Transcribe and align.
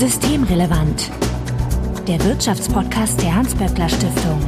Systemrelevant. 0.00 1.10
Der 2.08 2.24
Wirtschaftspodcast 2.24 3.20
der 3.20 3.34
Hans-Böckler 3.34 3.86
Stiftung. 3.86 4.40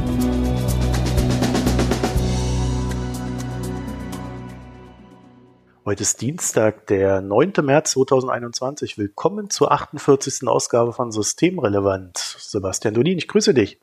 Heute 5.85 6.01
ist 6.01 6.21
Dienstag, 6.21 6.87
der 6.87 7.21
9. 7.21 7.53
März 7.61 7.91
2021. 7.91 8.97
Willkommen 8.97 9.51
zur 9.51 9.71
48. 9.71 10.47
Ausgabe 10.47 10.91
von 10.91 11.11
Systemrelevant. 11.11 12.17
Sebastian 12.17 12.95
Dolin, 12.95 13.19
ich 13.19 13.27
grüße 13.27 13.53
dich. 13.53 13.79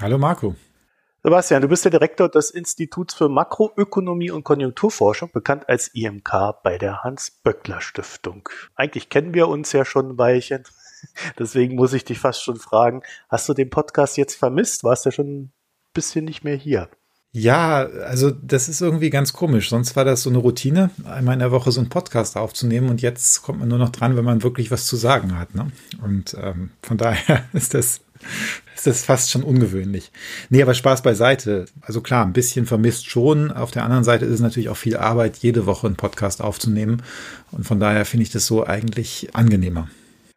Hallo 0.00 0.18
Marco. 0.18 0.54
Sebastian, 1.24 1.62
du 1.62 1.68
bist 1.68 1.84
der 1.84 1.90
Direktor 1.90 2.28
des 2.28 2.52
Instituts 2.52 3.14
für 3.14 3.28
Makroökonomie 3.28 4.30
und 4.30 4.44
Konjunkturforschung, 4.44 5.32
bekannt 5.32 5.68
als 5.68 5.88
IMK 5.88 6.62
bei 6.62 6.78
der 6.78 7.02
Hans-Böckler-Stiftung. 7.02 8.48
Eigentlich 8.76 9.08
kennen 9.08 9.34
wir 9.34 9.48
uns 9.48 9.72
ja 9.72 9.84
schon 9.84 10.10
ein 10.10 10.18
Weilchen. 10.18 10.62
Deswegen 11.38 11.74
muss 11.76 11.92
ich 11.92 12.04
dich 12.04 12.18
fast 12.18 12.42
schon 12.42 12.56
fragen, 12.56 13.02
hast 13.28 13.48
du 13.48 13.54
den 13.54 13.70
Podcast 13.70 14.16
jetzt 14.16 14.34
vermisst? 14.34 14.84
Warst 14.84 15.06
du 15.06 15.10
schon 15.10 15.26
ein 15.26 15.52
bisschen 15.94 16.24
nicht 16.24 16.44
mehr 16.44 16.56
hier? 16.56 16.88
Ja, 17.34 17.86
also 17.86 18.30
das 18.30 18.68
ist 18.68 18.82
irgendwie 18.82 19.08
ganz 19.08 19.32
komisch. 19.32 19.70
Sonst 19.70 19.96
war 19.96 20.04
das 20.04 20.22
so 20.22 20.28
eine 20.28 20.38
Routine, 20.38 20.90
einmal 21.04 21.32
in 21.32 21.38
der 21.38 21.50
Woche 21.50 21.72
so 21.72 21.80
einen 21.80 21.88
Podcast 21.88 22.36
aufzunehmen 22.36 22.90
und 22.90 23.00
jetzt 23.00 23.40
kommt 23.42 23.60
man 23.60 23.68
nur 23.68 23.78
noch 23.78 23.88
dran, 23.88 24.16
wenn 24.16 24.24
man 24.24 24.42
wirklich 24.42 24.70
was 24.70 24.84
zu 24.84 24.96
sagen 24.96 25.38
hat. 25.38 25.54
Ne? 25.54 25.72
Und 26.02 26.36
ähm, 26.38 26.70
von 26.82 26.98
daher 26.98 27.44
ist 27.54 27.72
das 27.72 28.00
ist 28.74 28.86
das 28.86 29.04
fast 29.04 29.30
schon 29.30 29.42
ungewöhnlich. 29.42 30.12
Nee, 30.48 30.62
aber 30.62 30.74
Spaß 30.74 31.02
beiseite. 31.02 31.66
Also 31.80 32.00
klar, 32.00 32.24
ein 32.24 32.32
bisschen 32.32 32.66
vermisst 32.66 33.08
schon. 33.08 33.50
Auf 33.50 33.70
der 33.70 33.84
anderen 33.84 34.04
Seite 34.04 34.24
ist 34.26 34.34
es 34.34 34.40
natürlich 34.40 34.68
auch 34.68 34.76
viel 34.76 34.96
Arbeit, 34.96 35.38
jede 35.38 35.66
Woche 35.66 35.86
einen 35.86 35.96
Podcast 35.96 36.40
aufzunehmen. 36.40 37.02
Und 37.50 37.64
von 37.64 37.80
daher 37.80 38.04
finde 38.04 38.24
ich 38.24 38.30
das 38.30 38.46
so 38.46 38.66
eigentlich 38.66 39.34
angenehmer. 39.34 39.88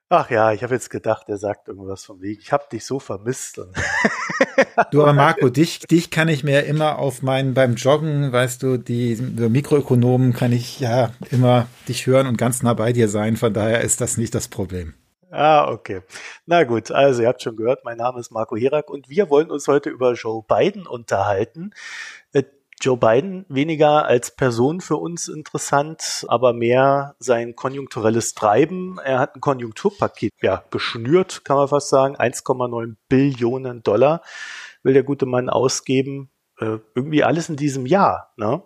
Ach 0.09 0.29
ja, 0.29 0.51
ich 0.51 0.61
habe 0.61 0.75
jetzt 0.75 0.91
gedacht, 0.91 1.29
er 1.29 1.37
sagt 1.37 1.67
irgendwas 1.67 2.05
vom 2.05 2.21
Weg. 2.21 2.39
Ich 2.39 2.51
habe 2.51 2.65
dich 2.71 2.85
so 2.85 2.99
vermisst. 2.99 3.57
du, 4.91 5.01
aber 5.01 5.13
Marco, 5.13 5.49
dich, 5.49 5.79
dich 5.79 6.11
kann 6.11 6.27
ich 6.27 6.43
mir 6.43 6.65
immer 6.65 6.99
auf 6.99 7.23
meinen, 7.23 7.55
beim 7.55 7.73
Joggen, 7.73 8.31
weißt 8.31 8.61
du, 8.61 8.77
die 8.77 9.15
Mikroökonomen 9.15 10.33
kann 10.33 10.51
ich 10.51 10.79
ja 10.79 11.11
immer 11.31 11.67
dich 11.87 12.05
hören 12.05 12.27
und 12.27 12.37
ganz 12.37 12.61
nah 12.61 12.75
bei 12.75 12.93
dir 12.93 13.09
sein. 13.09 13.35
Von 13.35 13.53
daher 13.53 13.81
ist 13.81 13.99
das 13.99 14.17
nicht 14.17 14.35
das 14.35 14.47
Problem. 14.47 14.93
Ah, 15.31 15.71
okay. 15.71 16.01
Na 16.45 16.63
gut, 16.65 16.91
also 16.91 17.23
ihr 17.23 17.27
habt 17.27 17.41
schon 17.41 17.55
gehört, 17.55 17.83
mein 17.83 17.97
Name 17.97 18.19
ist 18.19 18.31
Marco 18.31 18.55
Herak 18.55 18.91
und 18.91 19.09
wir 19.09 19.29
wollen 19.31 19.49
uns 19.49 19.67
heute 19.67 19.89
über 19.89 20.13
Joe 20.13 20.43
Biden 20.47 20.85
unterhalten. 20.85 21.73
Joe 22.81 22.97
Biden 22.97 23.45
weniger 23.47 24.05
als 24.05 24.35
Person 24.35 24.81
für 24.81 24.97
uns 24.97 25.27
interessant, 25.27 26.25
aber 26.27 26.53
mehr 26.53 27.15
sein 27.19 27.55
konjunkturelles 27.55 28.33
Treiben. 28.33 28.99
Er 29.03 29.19
hat 29.19 29.35
ein 29.35 29.41
Konjunkturpaket 29.41 30.33
ja 30.41 30.63
geschnürt, 30.71 31.45
kann 31.45 31.57
man 31.57 31.67
fast 31.67 31.89
sagen. 31.89 32.15
1,9 32.17 32.95
Billionen 33.07 33.81
Dollar 33.83 34.21
will 34.83 34.93
der 34.93 35.03
gute 35.03 35.25
Mann 35.25 35.49
ausgeben. 35.49 36.29
Äh, 36.59 36.79
irgendwie 36.93 37.23
alles 37.23 37.49
in 37.49 37.55
diesem 37.55 37.85
Jahr. 37.85 38.33
Ne? 38.37 38.61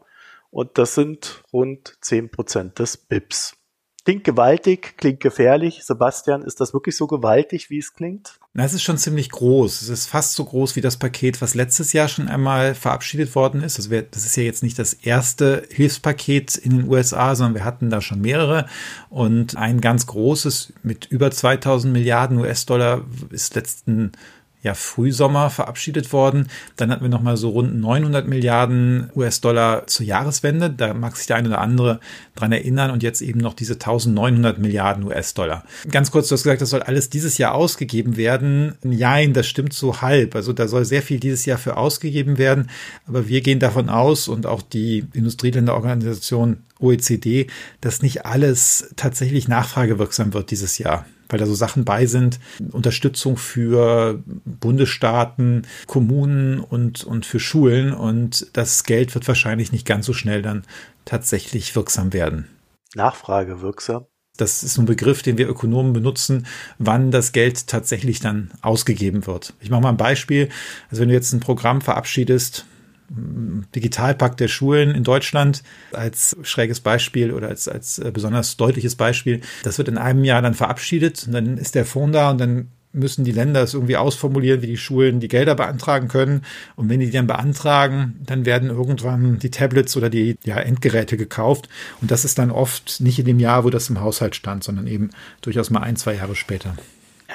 Und 0.50 0.78
das 0.78 0.96
sind 0.96 1.44
rund 1.54 1.98
10 2.02 2.32
Prozent 2.32 2.80
des 2.80 2.98
BIPs. 2.98 3.59
Klingt 4.06 4.24
gewaltig, 4.24 4.96
klingt 4.98 5.20
gefährlich. 5.20 5.84
Sebastian, 5.84 6.42
ist 6.42 6.60
das 6.62 6.74
wirklich 6.74 6.96
so 6.96 7.08
gewaltig, 7.08 7.70
wie 7.70 7.80
es 7.80 7.94
klingt? 7.94 8.40
Na, 8.54 8.64
es 8.64 8.74
ist 8.74 8.82
schon 8.82 8.98
ziemlich 8.98 9.30
groß. 9.30 9.82
Es 9.82 9.90
ist 9.90 10.08
fast 10.08 10.34
so 10.34 10.46
groß 10.46 10.76
wie 10.76 10.82
das 10.82 10.98
Paket, 10.98 11.42
was 11.42 11.54
letztes 11.54 11.94
Jahr 11.94 12.08
schon 12.08 12.28
einmal 12.28 12.74
verabschiedet 12.76 13.36
worden 13.36 13.62
ist. 13.62 13.78
Das, 13.78 13.90
wär, 13.90 14.02
das 14.02 14.26
ist 14.26 14.36
ja 14.36 14.44
jetzt 14.44 14.64
nicht 14.64 14.80
das 14.80 14.94
erste 14.94 15.68
Hilfspaket 15.72 16.56
in 16.56 16.72
den 16.72 16.90
USA, 16.90 17.36
sondern 17.36 17.56
wir 17.56 17.66
hatten 17.66 17.90
da 17.90 18.02
schon 18.02 18.22
mehrere. 18.22 18.66
Und 19.10 19.56
ein 19.56 19.82
ganz 19.82 20.08
großes 20.08 20.74
mit 20.82 21.06
über 21.06 21.30
2000 21.30 21.94
Milliarden 21.94 22.40
US-Dollar 22.40 23.06
ist 23.30 23.56
letzten 23.56 24.14
ja, 24.62 24.74
Frühsommer 24.74 25.50
verabschiedet 25.50 26.12
worden. 26.12 26.50
Dann 26.76 26.92
hatten 26.92 27.04
wir 27.04 27.10
nochmal 27.10 27.38
so 27.38 27.50
rund 27.50 27.80
900 27.80 28.28
Milliarden 28.28 29.10
US-Dollar 29.16 29.88
zur 29.88 30.06
Jahreswende. 30.06 30.70
Da 30.70 30.94
mag 30.94 31.16
sich 31.16 31.28
der 31.28 31.38
eine 31.38 31.48
oder 31.48 31.62
andere 31.62 32.00
dran 32.36 32.52
erinnern. 32.52 32.92
Und 32.92 33.02
jetzt 33.02 33.22
eben 33.22 33.40
noch 33.40 33.54
diese 33.54 33.74
1900 33.74 34.60
Milliarden 34.60 35.06
US-Dollar. 35.06 35.64
Ganz 35.90 36.12
kurz, 36.12 36.28
du 36.28 36.34
hast 36.34 36.44
gesagt, 36.44 36.62
das 36.62 36.72
soll 36.72 36.82
alles 36.82 37.10
dieses 37.10 37.38
Jahr 37.38 37.56
ausgegeben 37.56 38.18
werden. 38.18 38.76
Nein, 38.84 39.32
das 39.34 39.48
stimmt 39.48 39.74
so 39.74 40.02
halb. 40.02 40.36
Also 40.36 40.52
da 40.52 40.68
soll 40.68 40.84
sehr 40.84 41.04
viel 41.04 41.22
dieses 41.22 41.46
Jahr 41.46 41.58
für 41.58 41.78
ausgegeben 41.78 42.38
werden. 42.38 42.70
Aber 43.08 43.30
wir 43.30 43.40
gehen 43.40 43.60
davon 43.60 43.88
aus 43.90 44.28
und 44.28 44.46
auch 44.46 44.62
die 44.62 45.06
Industrieländerorganisation 45.14 46.58
OECD, 46.80 47.48
dass 47.80 48.02
nicht 48.02 48.26
alles 48.26 48.92
tatsächlich 48.98 49.48
nachfragewirksam 49.48 50.34
wird 50.34 50.52
dieses 50.52 50.78
Jahr 50.78 51.06
weil 51.30 51.40
da 51.40 51.46
so 51.46 51.54
Sachen 51.54 51.86
bei 51.86 52.06
sind, 52.06 52.40
Unterstützung 52.72 53.38
für 53.38 54.22
Bundesstaaten, 54.46 55.68
Kommunen 55.88 56.60
und, 56.60 57.04
und 57.04 57.26
für 57.26 57.40
Schulen. 57.40 57.94
Und 57.94 58.48
das 58.54 58.84
Geld 58.84 59.14
wird 59.16 59.28
wahrscheinlich 59.28 59.72
nicht 59.72 59.86
ganz 59.86 60.06
so 60.06 60.14
schnell 60.14 60.42
dann 60.42 60.64
tatsächlich 61.06 61.76
wirksam 61.76 62.14
werden. 62.14 62.48
Nachfrage 62.96 63.62
wirksam? 63.62 64.06
Das 64.38 64.64
ist 64.64 64.78
ein 64.78 64.86
Begriff, 64.86 65.22
den 65.22 65.38
wir 65.38 65.50
Ökonomen 65.50 65.92
benutzen, 65.92 66.48
wann 66.78 67.12
das 67.12 67.34
Geld 67.34 67.68
tatsächlich 67.68 68.22
dann 68.22 68.52
ausgegeben 68.62 69.28
wird. 69.28 69.54
Ich 69.60 69.70
mache 69.70 69.82
mal 69.82 69.90
ein 69.90 69.98
Beispiel. 69.98 70.50
Also 70.90 71.02
wenn 71.02 71.10
du 71.10 71.16
jetzt 71.16 71.34
ein 71.34 71.42
Programm 71.42 71.82
verabschiedest, 71.82 72.66
Digitalpakt 73.10 74.40
der 74.40 74.48
Schulen 74.48 74.92
in 74.92 75.04
Deutschland 75.04 75.64
als 75.92 76.38
schräges 76.44 76.80
Beispiel 76.80 77.32
oder 77.32 77.48
als, 77.48 77.68
als 77.68 78.00
äh, 78.00 78.12
besonders 78.12 78.58
deutliches 78.58 78.96
Beispiel. 78.96 79.42
Das 79.64 79.78
wird 79.78 79.88
in 79.88 79.98
einem 79.98 80.24
Jahr 80.24 80.42
dann 80.42 80.54
verabschiedet 80.54 81.26
und 81.28 81.34
dann 81.34 81.58
ist 81.58 81.76
der 81.76 81.86
Fonds 81.86 82.14
da 82.14 82.32
und 82.32 82.40
dann 82.40 82.70
müssen 82.92 83.24
die 83.24 83.32
Länder 83.32 83.62
es 83.62 83.74
irgendwie 83.74 83.98
ausformulieren, 83.98 84.62
wie 84.62 84.68
die 84.68 84.78
Schulen 84.78 85.20
die 85.20 85.28
Gelder 85.28 85.56
beantragen 85.56 86.08
können. 86.08 86.42
Und 86.76 86.90
wenn 86.90 87.00
die 87.00 87.12
dann 87.12 87.28
beantragen, 87.28 88.20
dann 88.26 88.46
werden 88.46 88.70
irgendwann 88.70 89.38
die 89.38 89.52
Tablets 89.52 89.96
oder 89.96 90.10
die 90.10 90.38
ja, 90.44 90.58
Endgeräte 90.58 91.18
gekauft. 91.18 91.70
Und 92.02 92.10
das 92.10 92.26
ist 92.26 92.40
dann 92.40 92.52
oft 92.52 93.00
nicht 93.00 93.20
in 93.20 93.26
dem 93.26 93.40
Jahr, 93.40 93.64
wo 93.64 93.70
das 93.70 93.90
im 93.90 94.02
Haushalt 94.02 94.36
stand, 94.36 94.64
sondern 94.64 94.88
eben 94.88 95.12
durchaus 95.42 95.70
mal 95.70 95.82
ein, 95.82 95.98
zwei 95.98 96.16
Jahre 96.16 96.36
später. 96.36 96.76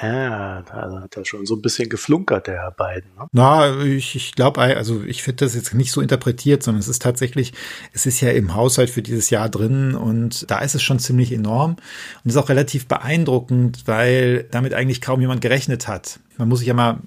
Ja, 0.01 0.61
da 0.63 1.01
hat 1.03 1.15
er 1.15 1.25
schon 1.25 1.45
so 1.45 1.55
ein 1.55 1.61
bisschen 1.61 1.87
geflunkert, 1.87 2.47
der 2.47 2.55
Herr 2.55 2.71
Biden. 2.71 3.09
Ne? 3.17 3.27
Na, 3.31 3.81
ich, 3.81 4.15
ich 4.15 4.35
glaube, 4.35 4.59
also 4.59 5.03
ich 5.03 5.23
finde 5.23 5.45
das 5.45 5.55
jetzt 5.55 5.73
nicht 5.73 5.91
so 5.91 6.01
interpretiert, 6.01 6.63
sondern 6.63 6.81
es 6.81 6.89
ist 6.89 7.01
tatsächlich, 7.01 7.53
es 7.93 8.05
ist 8.05 8.19
ja 8.19 8.31
im 8.31 8.53
Haushalt 8.53 8.89
für 8.89 9.01
dieses 9.01 9.29
Jahr 9.29 9.47
drin 9.47 9.95
und 9.95 10.49
da 10.51 10.59
ist 10.59 10.75
es 10.75 10.83
schon 10.83 10.99
ziemlich 10.99 11.31
enorm 11.31 11.77
und 12.23 12.29
ist 12.29 12.35
auch 12.35 12.49
relativ 12.49 12.87
beeindruckend, 12.87 13.83
weil 13.85 14.43
damit 14.51 14.73
eigentlich 14.73 14.99
kaum 14.99 15.21
jemand 15.21 15.39
gerechnet 15.39 15.87
hat. 15.87 16.19
Man 16.37 16.49
muss 16.49 16.59
sich 16.59 16.67
ja 16.67 16.73
mal 16.73 16.99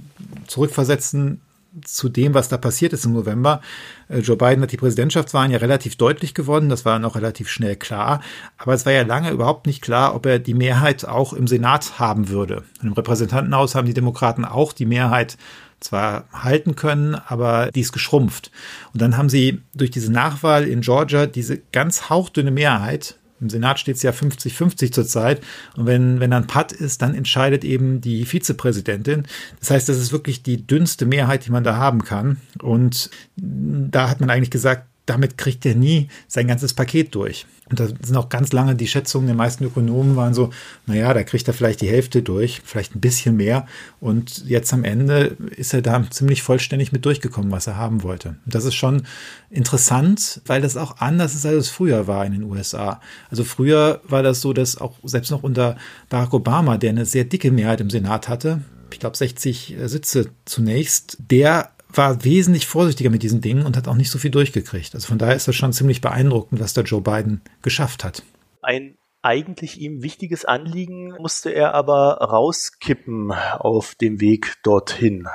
zurückversetzen, 0.47 1.43
zu 1.85 2.09
dem, 2.09 2.35
was 2.35 2.49
da 2.49 2.57
passiert 2.57 2.93
ist 2.93 3.05
im 3.05 3.13
November. 3.13 3.61
Äh, 4.09 4.19
Joe 4.19 4.37
Biden 4.37 4.63
hat 4.63 4.73
die 4.73 4.77
Präsidentschaftswahlen 4.77 5.51
ja 5.51 5.59
relativ 5.59 5.97
deutlich 5.97 6.35
gewonnen, 6.35 6.69
das 6.69 6.85
war 6.85 6.95
dann 6.95 7.05
auch 7.05 7.17
relativ 7.17 7.49
schnell 7.49 7.77
klar. 7.77 8.21
Aber 8.57 8.75
es 8.75 8.87
war 8.87 8.93
ja 8.93 9.03
lange 9.03 9.31
überhaupt 9.31 9.67
nicht 9.67 9.83
klar, 9.83 10.15
ob 10.15 10.27
er 10.27 10.39
die 10.39 10.55
Mehrheit 10.55 11.05
auch 11.05 11.33
im 11.33 11.47
Senat 11.47 11.99
haben 11.99 12.29
würde. 12.29 12.65
Im 12.83 12.93
Repräsentantenhaus 12.93 13.75
haben 13.75 13.87
die 13.87 13.95
Demokraten 13.95 14.45
auch 14.45 14.73
die 14.73 14.87
Mehrheit 14.87 15.37
zwar 15.81 16.25
halten 16.33 16.75
können, 16.75 17.15
aber 17.15 17.71
die 17.71 17.81
ist 17.81 17.93
geschrumpft. 17.93 18.51
Und 18.93 19.01
dann 19.01 19.17
haben 19.17 19.29
sie 19.29 19.63
durch 19.75 19.91
diese 19.91 20.11
Nachwahl 20.11 20.67
in 20.67 20.81
Georgia 20.81 21.27
diese 21.27 21.59
ganz 21.73 22.11
hauchdünne 22.11 22.51
Mehrheit 22.51 23.18
im 23.41 23.51
Senat 23.51 23.79
steht 23.79 23.97
es 23.97 24.03
ja 24.03 24.11
50-50 24.11 24.93
zurzeit. 24.93 25.43
Und 25.77 25.87
wenn, 25.87 26.21
wenn 26.21 26.31
dann 26.31 26.47
Patt 26.47 26.73
ist, 26.73 27.03
dann 27.03 27.15
entscheidet 27.15 27.65
eben 27.65 28.01
die 28.01 28.25
Vizepräsidentin. 28.25 29.25
Das 29.61 29.71
heißt, 29.71 29.89
das 29.89 29.99
ist 29.99 30.13
wirklich 30.13 30.43
die 30.43 30.67
dünnste 30.67 31.07
Mehrheit, 31.07 31.47
die 31.47 31.51
man 31.51 31.65
da 31.65 31.77
haben 31.77 32.05
kann. 32.05 32.39
Und 32.61 33.11
da 33.37 34.11
hat 34.11 34.21
man 34.21 34.31
eigentlich 34.31 34.51
gesagt, 34.51 34.87
damit 35.09 35.39
kriegt 35.39 35.65
er 35.67 35.75
nie 35.75 36.09
sein 36.27 36.49
ganzes 36.49 36.75
Paket 36.75 37.15
durch. 37.15 37.47
Und 37.71 37.81
da 37.81 37.87
sind 37.87 38.17
auch 38.17 38.29
ganz 38.29 38.53
lange 38.53 38.75
die 38.75 38.87
Schätzungen 38.87 39.27
der 39.27 39.37
meisten 39.37 39.65
Ökonomen 39.65 40.17
waren 40.17 40.33
so, 40.33 40.51
naja, 40.87 41.13
da 41.13 41.23
kriegt 41.23 41.47
er 41.49 41.55
vielleicht 41.55 41.83
die 41.83 41.89
Hälfte 41.89 42.23
durch, 42.23 42.63
vielleicht 42.65 42.95
ein 42.95 43.01
bisschen 43.01 43.37
mehr. 43.37 43.67
Und 44.01 44.49
jetzt 44.49 44.73
am 44.73 44.85
Ende 44.85 45.37
ist 45.57 45.75
er 45.75 45.83
da 45.83 46.03
ziemlich 46.11 46.43
vollständig 46.43 46.93
mit 46.93 47.05
durchgekommen, 47.05 47.51
was 47.51 47.67
er 47.67 47.77
haben 47.77 48.03
wollte. 48.03 48.37
Und 48.45 48.55
das 48.55 48.65
ist 48.65 48.75
schon 48.75 49.03
interessant, 49.51 50.41
weil 50.47 50.63
das 50.63 50.77
auch 50.77 50.99
anders 50.99 51.35
ist, 51.35 51.45
als 51.45 51.57
es 51.57 51.69
früher 51.69 52.07
war 52.07 52.25
in 52.25 52.33
den 52.33 52.45
USA. 52.45 53.01
Also 53.31 53.45
früher 53.45 54.01
war 54.05 54.23
das 54.23 54.41
so, 54.41 54.53
dass 54.53 54.79
auch 54.79 54.95
selbst 55.05 55.31
noch 55.31 55.43
unter 55.43 55.77
Barack 56.09 56.33
Obama, 56.33 56.79
der 56.79 56.91
eine 56.91 57.05
sehr 57.05 57.25
dicke 57.25 57.51
Mehrheit 57.51 57.81
im 57.81 57.91
Senat 57.91 58.29
hatte, 58.29 58.63
ich 58.91 59.01
glaube 59.01 59.17
60 59.17 59.77
Sitze 59.85 60.31
zunächst, 60.47 61.19
der 61.31 61.71
war 61.93 62.25
wesentlich 62.25 62.67
vorsichtiger 62.67 63.11
mit 63.11 63.23
diesen 63.23 63.41
Dingen 63.41 63.65
und 63.65 63.77
hat 63.77 63.89
auch 63.89 63.95
nicht 63.95 64.11
so 64.11 64.19
viel 64.19 64.31
durchgekriegt. 64.31 64.95
Also 64.95 65.09
von 65.09 65.19
daher 65.19 65.37
ist 65.37 65.49
das 65.49 65.57
schon 65.57 65.73
ziemlich 65.73 66.01
beeindruckend, 66.01 66.61
was 66.61 66.75
der 66.75 66.85
Joe 66.85 67.01
Biden 67.01 67.41
geschafft 67.63 68.05
hat. 68.05 68.23
Ein 68.63 68.99
eigentlich 69.23 69.81
ihm 69.81 70.03
wichtiges 70.03 70.45
Anliegen 70.45 71.15
musste 71.19 71.51
er 71.51 71.75
aber 71.75 72.19
rauskippen 72.19 73.33
auf 73.33 73.95
dem 73.95 74.21
Weg 74.21 74.55
dorthin. 74.63 75.27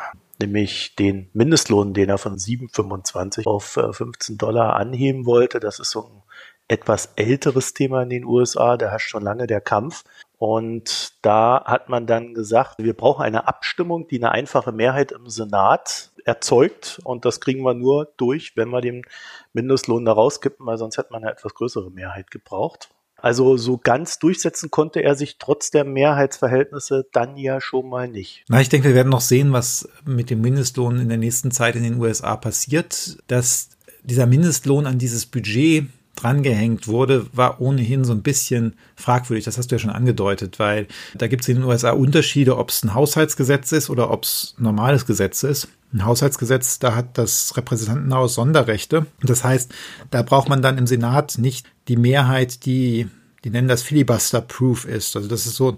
Nämlich 0.42 0.96
den 0.96 1.30
Mindestlohn, 1.34 1.94
den 1.94 2.10
er 2.10 2.18
von 2.18 2.38
7,25 2.38 3.46
auf 3.46 3.66
15 3.66 4.36
äh, 4.36 4.38
Dollar 4.38 4.76
anheben 4.76 5.26
wollte. 5.26 5.60
Das 5.60 5.80
ist 5.80 5.92
so 5.92 6.04
ein 6.04 6.24
etwas 6.68 7.14
älteres 7.18 7.74
Thema 7.74 8.04
in 8.04 8.10
den 8.10 8.26
USA, 8.26 8.78
da 8.78 8.90
herrscht 8.90 9.10
schon 9.10 9.24
lange 9.24 9.48
der 9.48 9.62
Kampf. 9.62 10.04
Und 10.38 11.14
da 11.22 11.64
hat 11.66 11.90
man 11.90 12.08
dann 12.08 12.34
gesagt, 12.34 12.76
wir 12.80 12.94
brauchen 12.94 13.24
eine 13.24 13.48
Abstimmung, 13.48 14.08
die 14.08 14.18
eine 14.18 14.32
einfache 14.32 14.72
Mehrheit 14.72 15.12
im 15.12 15.30
Senat 15.30 16.13
erzeugt. 16.26 17.00
Und 17.04 17.26
das 17.26 17.40
kriegen 17.40 17.64
wir 17.64 17.74
nur 17.74 18.14
durch, 18.18 18.56
wenn 18.56 18.70
wir 18.70 18.82
den 18.82 19.04
Mindestlohn 19.54 20.06
da 20.06 20.14
rauskippen, 20.14 20.66
weil 20.66 20.78
sonst 20.78 20.98
hätte 20.98 21.12
man 21.12 21.24
eine 21.24 21.32
etwas 21.32 21.54
größere 21.54 21.92
Mehrheit 21.92 22.32
gebraucht. 22.32 22.90
Also 23.24 23.56
so 23.56 23.78
ganz 23.78 24.20
durchsetzen 24.20 24.70
konnte 24.70 25.02
er 25.02 25.16
sich 25.16 25.38
trotz 25.38 25.72
der 25.72 25.86
Mehrheitsverhältnisse 25.86 27.08
dann 27.14 27.38
ja 27.38 27.62
schon 27.62 27.88
mal 27.88 28.10
nicht. 28.10 28.44
Na, 28.50 28.60
ich 28.60 28.68
denke, 28.68 28.90
wir 28.90 28.96
werden 28.96 29.08
noch 29.08 29.22
sehen, 29.22 29.54
was 29.54 29.88
mit 30.04 30.30
dem 30.30 30.42
Mindestlohn 30.42 31.00
in 31.00 31.08
der 31.08 31.18
nächsten 31.18 31.50
Zeit 31.50 31.78
in 31.78 31.84
den 31.84 32.02
USA 32.02 32.36
passiert. 32.36 33.18
Dass 33.28 33.70
dieser 34.04 34.26
Mindestlohn 34.26 34.86
an 34.86 34.98
dieses 34.98 35.26
Budget 35.26 35.86
drangehängt 36.16 36.88
wurde, 36.88 37.26
war 37.34 37.60
ohnehin 37.60 38.04
so 38.04 38.14
ein 38.14 38.22
bisschen 38.22 38.74
fragwürdig. 38.96 39.46
Das 39.46 39.58
hast 39.58 39.72
du 39.72 39.76
ja 39.76 39.80
schon 39.80 39.90
angedeutet, 39.90 40.60
weil 40.60 40.88
da 41.16 41.28
gibt 41.28 41.44
es 41.44 41.50
in 41.50 41.58
den 41.58 41.66
USA 41.66 41.92
Unterschiede, 41.92 42.58
ob 42.58 42.70
es 42.70 42.84
ein 42.84 42.94
Haushaltsgesetz 42.94 43.72
ist 43.72 43.90
oder 43.90 44.12
ob 44.12 44.24
es 44.24 44.56
normales 44.58 45.06
Gesetz 45.06 45.44
ist. 45.44 45.68
Ein 45.94 46.06
Haushaltsgesetz, 46.06 46.80
da 46.80 46.96
hat 46.96 47.18
das 47.18 47.56
Repräsentantenhaus 47.58 48.36
Sonderrechte. 48.36 49.06
Das 49.22 49.44
heißt, 49.44 49.72
da 50.12 50.22
braucht 50.22 50.50
man 50.50 50.62
dann 50.62 50.78
im 50.78 50.88
Senat 50.88 51.38
nicht 51.38 51.68
die 51.88 51.98
Mehrheit, 51.98 52.66
die, 52.66 53.08
die 53.44 53.50
nennen 53.50 53.68
das 53.68 53.84
Filibuster-proof 53.84 54.86
ist. 54.86 55.16
Also 55.16 55.28
das 55.28 55.46
ist 55.46 55.56
so, 55.56 55.76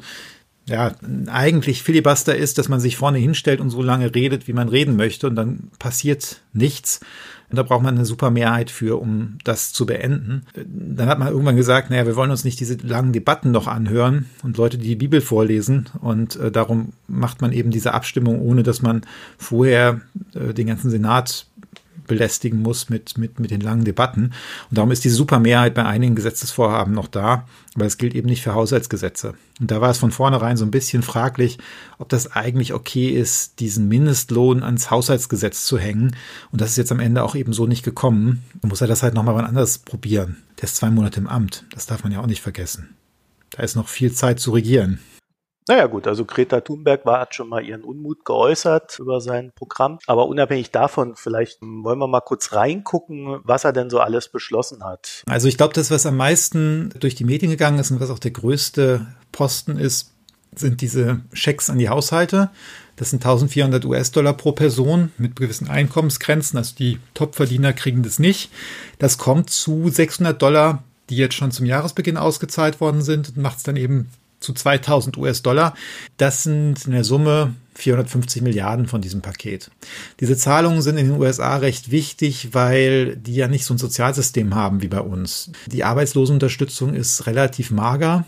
ja, 0.67 0.93
eigentlich 1.27 1.83
Filibuster 1.83 2.35
ist, 2.35 2.57
dass 2.57 2.69
man 2.69 2.79
sich 2.79 2.97
vorne 2.97 3.19
hinstellt 3.19 3.61
und 3.61 3.69
so 3.69 3.81
lange 3.81 4.15
redet, 4.15 4.47
wie 4.47 4.53
man 4.53 4.69
reden 4.69 4.95
möchte 4.95 5.27
und 5.27 5.35
dann 5.35 5.69
passiert 5.77 6.41
nichts. 6.53 7.01
Und 7.49 7.57
da 7.57 7.63
braucht 7.63 7.83
man 7.83 7.95
eine 7.95 8.05
super 8.05 8.31
Mehrheit 8.31 8.71
für, 8.71 8.99
um 8.99 9.37
das 9.43 9.71
zu 9.71 9.85
beenden. 9.85 10.47
Dann 10.55 11.07
hat 11.07 11.19
man 11.19 11.27
irgendwann 11.27 11.55
gesagt, 11.55 11.91
naja, 11.91 12.07
wir 12.07 12.15
wollen 12.15 12.31
uns 12.31 12.43
nicht 12.43 12.59
diese 12.59 12.75
langen 12.81 13.13
Debatten 13.13 13.51
noch 13.51 13.67
anhören 13.67 14.25
und 14.41 14.57
Leute, 14.57 14.79
die 14.79 14.87
die 14.87 14.95
Bibel 14.95 15.21
vorlesen. 15.21 15.87
Und 16.01 16.37
äh, 16.37 16.51
darum 16.51 16.93
macht 17.07 17.41
man 17.41 17.51
eben 17.51 17.69
diese 17.69 17.93
Abstimmung, 17.93 18.41
ohne 18.41 18.63
dass 18.63 18.81
man 18.81 19.01
vorher 19.37 20.01
äh, 20.33 20.53
den 20.55 20.65
ganzen 20.65 20.89
Senat 20.89 21.45
belästigen 22.07 22.61
muss 22.61 22.89
mit, 22.89 23.17
mit, 23.17 23.39
mit 23.39 23.51
den 23.51 23.61
langen 23.61 23.85
Debatten. 23.85 24.33
Und 24.69 24.77
darum 24.77 24.91
ist 24.91 25.03
die 25.03 25.09
Supermehrheit 25.09 25.73
bei 25.73 25.85
einigen 25.85 26.15
Gesetzesvorhaben 26.15 26.93
noch 26.93 27.07
da, 27.07 27.47
aber 27.75 27.85
es 27.85 27.97
gilt 27.97 28.15
eben 28.15 28.29
nicht 28.29 28.41
für 28.41 28.53
Haushaltsgesetze. 28.53 29.33
Und 29.59 29.71
da 29.71 29.81
war 29.81 29.89
es 29.89 29.97
von 29.97 30.11
vornherein 30.11 30.57
so 30.57 30.65
ein 30.65 30.71
bisschen 30.71 31.01
fraglich, 31.01 31.57
ob 31.97 32.09
das 32.09 32.31
eigentlich 32.33 32.73
okay 32.73 33.09
ist, 33.09 33.59
diesen 33.59 33.87
Mindestlohn 33.87 34.63
ans 34.63 34.91
Haushaltsgesetz 34.91 35.65
zu 35.65 35.77
hängen. 35.77 36.15
Und 36.51 36.61
das 36.61 36.71
ist 36.71 36.77
jetzt 36.77 36.91
am 36.91 36.99
Ende 36.99 37.23
auch 37.23 37.35
eben 37.35 37.53
so 37.53 37.65
nicht 37.65 37.83
gekommen. 37.83 38.43
Dann 38.61 38.69
muss 38.69 38.81
er 38.81 38.87
das 38.87 39.03
halt 39.03 39.13
nochmal 39.13 39.35
wann 39.35 39.45
anders 39.45 39.77
probieren. 39.77 40.37
Der 40.57 40.65
ist 40.65 40.75
zwei 40.75 40.89
Monate 40.89 41.19
im 41.19 41.27
Amt. 41.27 41.65
Das 41.71 41.85
darf 41.85 42.03
man 42.03 42.11
ja 42.11 42.21
auch 42.21 42.27
nicht 42.27 42.41
vergessen. 42.41 42.95
Da 43.51 43.63
ist 43.63 43.75
noch 43.75 43.87
viel 43.87 44.11
Zeit 44.11 44.39
zu 44.39 44.51
regieren. 44.51 44.99
Naja 45.67 45.87
gut, 45.87 46.05
also 46.07 46.25
Greta 46.25 46.61
Thunberg 46.61 47.05
war, 47.05 47.19
hat 47.19 47.33
schon 47.33 47.49
mal 47.49 47.63
ihren 47.63 47.83
Unmut 47.83 48.23
geäußert 48.23 48.99
über 48.99 49.19
sein 49.19 49.51
Programm. 49.55 49.97
Aber 50.05 50.27
unabhängig 50.27 50.69
davon, 50.69 51.15
vielleicht 51.15 51.59
wollen 51.61 51.97
wir 51.97 52.07
mal 52.07 52.21
kurz 52.21 52.53
reingucken, 52.53 53.39
was 53.43 53.63
er 53.63 53.73
denn 53.73 53.89
so 53.89 53.99
alles 53.99 54.29
beschlossen 54.29 54.83
hat. 54.83 55.23
Also 55.25 55.47
ich 55.47 55.57
glaube, 55.57 55.73
das, 55.73 55.89
was 55.89 56.05
am 56.05 56.17
meisten 56.17 56.93
durch 56.99 57.15
die 57.15 57.23
Medien 57.23 57.49
gegangen 57.49 57.79
ist 57.79 57.89
und 57.89 57.99
was 57.99 58.11
auch 58.11 58.19
der 58.19 58.31
größte 58.31 59.07
Posten 59.31 59.77
ist, 59.77 60.11
sind 60.53 60.81
diese 60.81 61.21
Schecks 61.33 61.69
an 61.69 61.79
die 61.79 61.89
Haushalte. 61.89 62.49
Das 62.95 63.09
sind 63.09 63.25
1400 63.25 63.83
US-Dollar 63.85 64.33
pro 64.33 64.51
Person 64.51 65.11
mit 65.17 65.35
gewissen 65.35 65.67
Einkommensgrenzen. 65.67 66.57
Also 66.57 66.75
die 66.75 66.99
Topverdiener 67.13 67.73
kriegen 67.73 68.03
das 68.03 68.19
nicht. 68.19 68.51
Das 68.99 69.17
kommt 69.17 69.49
zu 69.49 69.89
600 69.89 70.39
Dollar, 70.39 70.83
die 71.09 71.17
jetzt 71.17 71.35
schon 71.35 71.51
zum 71.51 71.65
Jahresbeginn 71.65 72.17
ausgezahlt 72.17 72.79
worden 72.79 73.01
sind 73.01 73.29
und 73.29 73.37
macht 73.37 73.57
es 73.57 73.63
dann 73.63 73.75
eben 73.75 74.09
zu 74.45 74.53
2000 74.53 75.17
US-Dollar. 75.17 75.73
Das 76.17 76.43
sind 76.43 76.85
in 76.85 76.91
der 76.91 77.03
Summe 77.03 77.53
450 77.75 78.41
Milliarden 78.41 78.87
von 78.87 79.01
diesem 79.01 79.21
Paket. 79.21 79.69
Diese 80.19 80.37
Zahlungen 80.37 80.81
sind 80.81 80.97
in 80.97 81.07
den 81.07 81.19
USA 81.19 81.57
recht 81.57 81.91
wichtig, 81.91 82.49
weil 82.53 83.17
die 83.17 83.35
ja 83.35 83.47
nicht 83.47 83.65
so 83.65 83.73
ein 83.73 83.77
Sozialsystem 83.77 84.55
haben 84.55 84.81
wie 84.81 84.87
bei 84.87 85.01
uns. 85.01 85.51
Die 85.67 85.83
Arbeitslosenunterstützung 85.83 86.93
ist 86.93 87.27
relativ 87.27 87.71
mager. 87.71 88.25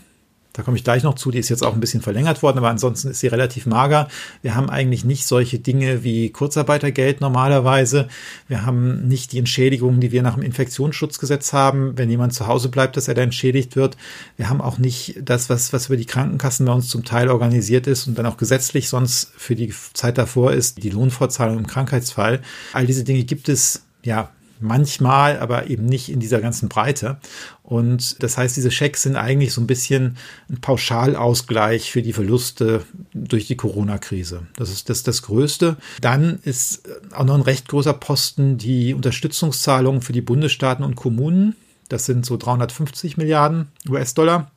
Da 0.58 0.64
komme 0.64 0.76
ich 0.76 0.82
gleich 0.82 1.04
noch 1.04 1.14
zu. 1.14 1.30
Die 1.30 1.38
ist 1.38 1.50
jetzt 1.50 1.62
auch 1.64 1.72
ein 1.72 1.78
bisschen 1.78 2.02
verlängert 2.02 2.42
worden, 2.42 2.58
aber 2.58 2.68
ansonsten 2.68 3.10
ist 3.10 3.20
sie 3.20 3.28
relativ 3.28 3.64
mager. 3.64 4.08
Wir 4.42 4.56
haben 4.56 4.68
eigentlich 4.68 5.04
nicht 5.04 5.24
solche 5.24 5.60
Dinge 5.60 6.02
wie 6.02 6.30
Kurzarbeitergeld 6.30 7.20
normalerweise. 7.20 8.08
Wir 8.48 8.66
haben 8.66 9.06
nicht 9.06 9.30
die 9.30 9.38
Entschädigungen, 9.38 10.00
die 10.00 10.10
wir 10.10 10.20
nach 10.24 10.34
dem 10.34 10.42
Infektionsschutzgesetz 10.42 11.52
haben, 11.52 11.96
wenn 11.96 12.10
jemand 12.10 12.34
zu 12.34 12.48
Hause 12.48 12.70
bleibt, 12.70 12.96
dass 12.96 13.06
er 13.06 13.14
da 13.14 13.22
entschädigt 13.22 13.76
wird. 13.76 13.96
Wir 14.36 14.48
haben 14.48 14.60
auch 14.60 14.78
nicht 14.78 15.20
das, 15.22 15.48
was, 15.48 15.72
was 15.72 15.86
über 15.86 15.96
die 15.96 16.06
Krankenkassen 16.06 16.66
bei 16.66 16.72
uns 16.72 16.88
zum 16.88 17.04
Teil 17.04 17.28
organisiert 17.28 17.86
ist 17.86 18.08
und 18.08 18.18
dann 18.18 18.26
auch 18.26 18.36
gesetzlich 18.36 18.88
sonst 18.88 19.30
für 19.36 19.54
die 19.54 19.72
Zeit 19.92 20.18
davor 20.18 20.54
ist, 20.54 20.82
die 20.82 20.90
Lohnfortzahlung 20.90 21.56
im 21.56 21.68
Krankheitsfall. 21.68 22.42
All 22.72 22.84
diese 22.84 23.04
Dinge 23.04 23.22
gibt 23.22 23.48
es 23.48 23.84
ja 24.02 24.30
manchmal, 24.60 25.38
aber 25.38 25.68
eben 25.68 25.86
nicht 25.86 26.08
in 26.08 26.20
dieser 26.20 26.40
ganzen 26.40 26.68
Breite. 26.68 27.18
Und 27.68 28.22
das 28.22 28.38
heißt, 28.38 28.56
diese 28.56 28.70
Schecks 28.70 29.02
sind 29.02 29.16
eigentlich 29.16 29.52
so 29.52 29.60
ein 29.60 29.66
bisschen 29.66 30.16
ein 30.48 30.58
Pauschalausgleich 30.58 31.92
für 31.92 32.00
die 32.00 32.14
Verluste 32.14 32.82
durch 33.12 33.46
die 33.46 33.58
Corona-Krise. 33.58 34.46
Das 34.56 34.70
ist 34.70 34.88
das, 34.88 35.02
das 35.02 35.20
Größte. 35.20 35.76
Dann 36.00 36.38
ist 36.44 36.88
auch 37.12 37.26
noch 37.26 37.34
ein 37.34 37.42
recht 37.42 37.68
großer 37.68 37.92
Posten 37.92 38.56
die 38.56 38.94
Unterstützungszahlungen 38.94 40.00
für 40.00 40.14
die 40.14 40.22
Bundesstaaten 40.22 40.82
und 40.82 40.96
Kommunen. 40.96 41.56
Das 41.90 42.06
sind 42.06 42.24
so 42.24 42.38
350 42.38 43.18
Milliarden 43.18 43.68
US-Dollar. 43.86 44.50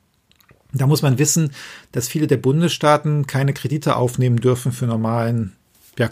Da 0.72 0.86
muss 0.86 1.02
man 1.02 1.18
wissen, 1.18 1.50
dass 1.92 2.08
viele 2.08 2.26
der 2.26 2.38
Bundesstaaten 2.38 3.26
keine 3.26 3.52
Kredite 3.52 3.96
aufnehmen 3.96 4.38
dürfen 4.38 4.72
für 4.72 4.86
normalen 4.86 5.52
ja, 5.98 6.08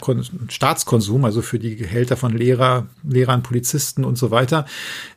Staatskonsum, 0.49 1.25
also 1.25 1.41
für 1.41 1.57
die 1.57 1.75
Gehälter 1.75 2.15
von 2.15 2.37
Lehrer, 2.37 2.87
Lehrern, 3.03 3.41
Polizisten 3.41 4.03
und 4.03 4.17
so 4.17 4.29
weiter, 4.29 4.65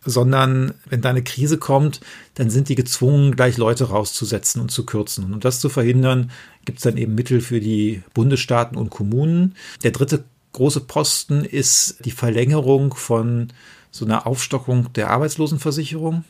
sondern 0.04 0.74
wenn 0.88 1.02
da 1.02 1.10
eine 1.10 1.22
Krise 1.22 1.58
kommt, 1.58 2.00
dann 2.34 2.48
sind 2.48 2.68
die 2.70 2.74
gezwungen, 2.74 3.36
gleich 3.36 3.58
Leute 3.58 3.84
rauszusetzen 3.84 4.62
und 4.62 4.70
zu 4.70 4.86
kürzen. 4.86 5.24
Und 5.24 5.34
um 5.34 5.40
das 5.40 5.60
zu 5.60 5.68
verhindern, 5.68 6.30
gibt 6.64 6.78
es 6.78 6.84
dann 6.84 6.96
eben 6.96 7.14
Mittel 7.14 7.40
für 7.42 7.60
die 7.60 8.02
Bundesstaaten 8.14 8.78
und 8.78 8.90
Kommunen. 8.90 9.54
Der 9.82 9.90
dritte 9.90 10.24
große 10.52 10.80
Posten 10.80 11.44
ist 11.44 12.04
die 12.04 12.10
Verlängerung 12.10 12.94
von 12.94 13.48
so 13.90 14.04
einer 14.04 14.26
Aufstockung 14.26 14.92
der 14.94 15.10
Arbeitslosenversicherung 15.10 16.24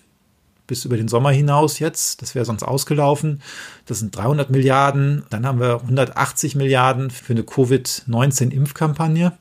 bis 0.66 0.84
über 0.84 0.96
den 0.96 1.08
Sommer 1.08 1.30
hinaus 1.30 1.78
jetzt. 1.78 2.22
Das 2.22 2.34
wäre 2.34 2.44
sonst 2.44 2.62
ausgelaufen. 2.62 3.42
Das 3.86 3.98
sind 3.98 4.16
300 4.16 4.50
Milliarden. 4.50 5.24
Dann 5.30 5.46
haben 5.46 5.60
wir 5.60 5.80
180 5.82 6.54
Milliarden 6.54 7.10
für 7.10 7.32
eine 7.32 7.42
Covid-19-Impfkampagne 7.42 9.32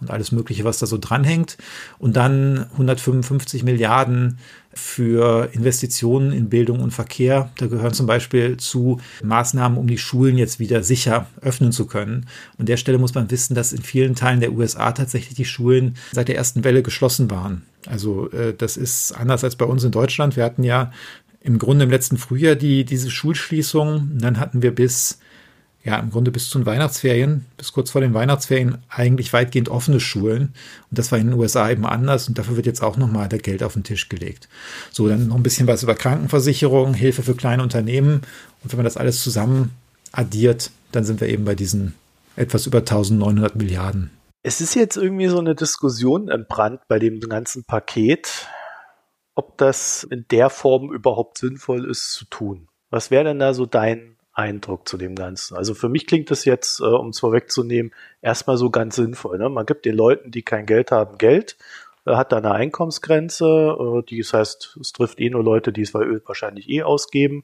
und 0.00 0.10
alles 0.10 0.32
Mögliche, 0.32 0.64
was 0.64 0.78
da 0.78 0.86
so 0.86 0.98
dranhängt. 0.98 1.56
Und 1.98 2.16
dann 2.16 2.66
155 2.72 3.62
Milliarden 3.64 4.38
für 4.78 5.50
Investitionen 5.52 6.32
in 6.32 6.48
Bildung 6.48 6.80
und 6.80 6.92
Verkehr. 6.92 7.50
Da 7.58 7.66
gehören 7.66 7.92
zum 7.92 8.06
Beispiel 8.06 8.56
zu 8.56 9.00
Maßnahmen, 9.22 9.76
um 9.76 9.86
die 9.86 9.98
Schulen 9.98 10.38
jetzt 10.38 10.60
wieder 10.60 10.82
sicher 10.82 11.26
öffnen 11.42 11.72
zu 11.72 11.86
können. 11.86 12.26
An 12.58 12.66
der 12.66 12.76
Stelle 12.76 12.98
muss 12.98 13.14
man 13.14 13.30
wissen, 13.30 13.54
dass 13.54 13.72
in 13.72 13.82
vielen 13.82 14.14
Teilen 14.14 14.40
der 14.40 14.52
USA 14.52 14.92
tatsächlich 14.92 15.34
die 15.34 15.44
Schulen 15.44 15.96
seit 16.12 16.28
der 16.28 16.36
ersten 16.36 16.64
Welle 16.64 16.82
geschlossen 16.82 17.30
waren. 17.30 17.62
Also 17.86 18.30
äh, 18.30 18.54
das 18.56 18.76
ist 18.76 19.12
anders 19.12 19.44
als 19.44 19.56
bei 19.56 19.64
uns 19.64 19.84
in 19.84 19.90
Deutschland. 19.90 20.36
Wir 20.36 20.44
hatten 20.44 20.64
ja 20.64 20.92
im 21.40 21.58
Grunde 21.58 21.84
im 21.84 21.90
letzten 21.90 22.18
Frühjahr 22.18 22.54
die, 22.54 22.84
diese 22.84 23.10
Schulschließung. 23.10 24.18
Dann 24.18 24.38
hatten 24.38 24.62
wir 24.62 24.74
bis 24.74 25.18
ja, 25.84 25.96
im 25.98 26.10
Grunde 26.10 26.30
bis 26.30 26.50
zu 26.50 26.58
den 26.58 26.66
Weihnachtsferien, 26.66 27.46
bis 27.56 27.72
kurz 27.72 27.90
vor 27.90 28.00
den 28.00 28.12
Weihnachtsferien 28.12 28.78
eigentlich 28.88 29.32
weitgehend 29.32 29.68
offene 29.68 30.00
Schulen. 30.00 30.54
Und 30.90 30.98
das 30.98 31.12
war 31.12 31.18
in 31.18 31.28
den 31.28 31.38
USA 31.38 31.70
eben 31.70 31.86
anders 31.86 32.28
und 32.28 32.36
dafür 32.36 32.56
wird 32.56 32.66
jetzt 32.66 32.82
auch 32.82 32.96
nochmal 32.96 33.28
der 33.28 33.38
Geld 33.38 33.62
auf 33.62 33.74
den 33.74 33.84
Tisch 33.84 34.08
gelegt. 34.08 34.48
So, 34.90 35.08
dann 35.08 35.28
noch 35.28 35.36
ein 35.36 35.42
bisschen 35.42 35.66
was 35.66 35.82
über 35.82 35.94
Krankenversicherung, 35.94 36.94
Hilfe 36.94 37.22
für 37.22 37.34
kleine 37.34 37.62
Unternehmen. 37.62 38.22
Und 38.62 38.72
wenn 38.72 38.78
man 38.78 38.84
das 38.84 38.96
alles 38.96 39.22
zusammen 39.22 39.70
addiert, 40.12 40.70
dann 40.92 41.04
sind 41.04 41.20
wir 41.20 41.28
eben 41.28 41.44
bei 41.44 41.54
diesen 41.54 41.94
etwas 42.36 42.66
über 42.66 42.78
1900 42.78 43.56
Milliarden. 43.56 44.10
Es 44.42 44.60
ist 44.60 44.74
jetzt 44.74 44.96
irgendwie 44.96 45.28
so 45.28 45.38
eine 45.38 45.54
Diskussion 45.54 46.28
entbrannt 46.28 46.80
bei 46.88 46.98
dem 46.98 47.20
ganzen 47.20 47.64
Paket, 47.64 48.46
ob 49.34 49.56
das 49.58 50.06
in 50.10 50.26
der 50.30 50.50
Form 50.50 50.92
überhaupt 50.92 51.38
sinnvoll 51.38 51.88
ist 51.88 52.12
zu 52.12 52.24
tun. 52.26 52.68
Was 52.90 53.10
wäre 53.10 53.24
denn 53.24 53.38
da 53.38 53.54
so 53.54 53.66
dein 53.66 54.17
Eindruck 54.38 54.88
zu 54.88 54.96
dem 54.96 55.16
Ganzen. 55.16 55.56
Also 55.56 55.74
für 55.74 55.88
mich 55.88 56.06
klingt 56.06 56.30
das 56.30 56.44
jetzt, 56.44 56.80
äh, 56.80 56.84
um 56.84 57.08
es 57.08 57.18
vorwegzunehmen, 57.18 57.92
erstmal 58.22 58.56
so 58.56 58.70
ganz 58.70 58.96
sinnvoll. 58.96 59.38
Ne? 59.38 59.48
Man 59.48 59.66
gibt 59.66 59.84
den 59.84 59.96
Leuten, 59.96 60.30
die 60.30 60.42
kein 60.42 60.64
Geld 60.64 60.92
haben, 60.92 61.18
Geld, 61.18 61.56
äh, 62.06 62.14
hat 62.14 62.30
da 62.30 62.36
eine 62.38 62.52
Einkommensgrenze, 62.52 63.44
äh, 63.44 64.02
die 64.02 64.18
das 64.18 64.32
heißt, 64.32 64.78
es 64.80 64.92
trifft 64.92 65.18
eh 65.20 65.28
nur 65.28 65.42
Leute, 65.42 65.72
die 65.72 65.82
es 65.82 65.92
wahrscheinlich 65.92 66.68
eh 66.68 66.82
ausgeben. 66.82 67.42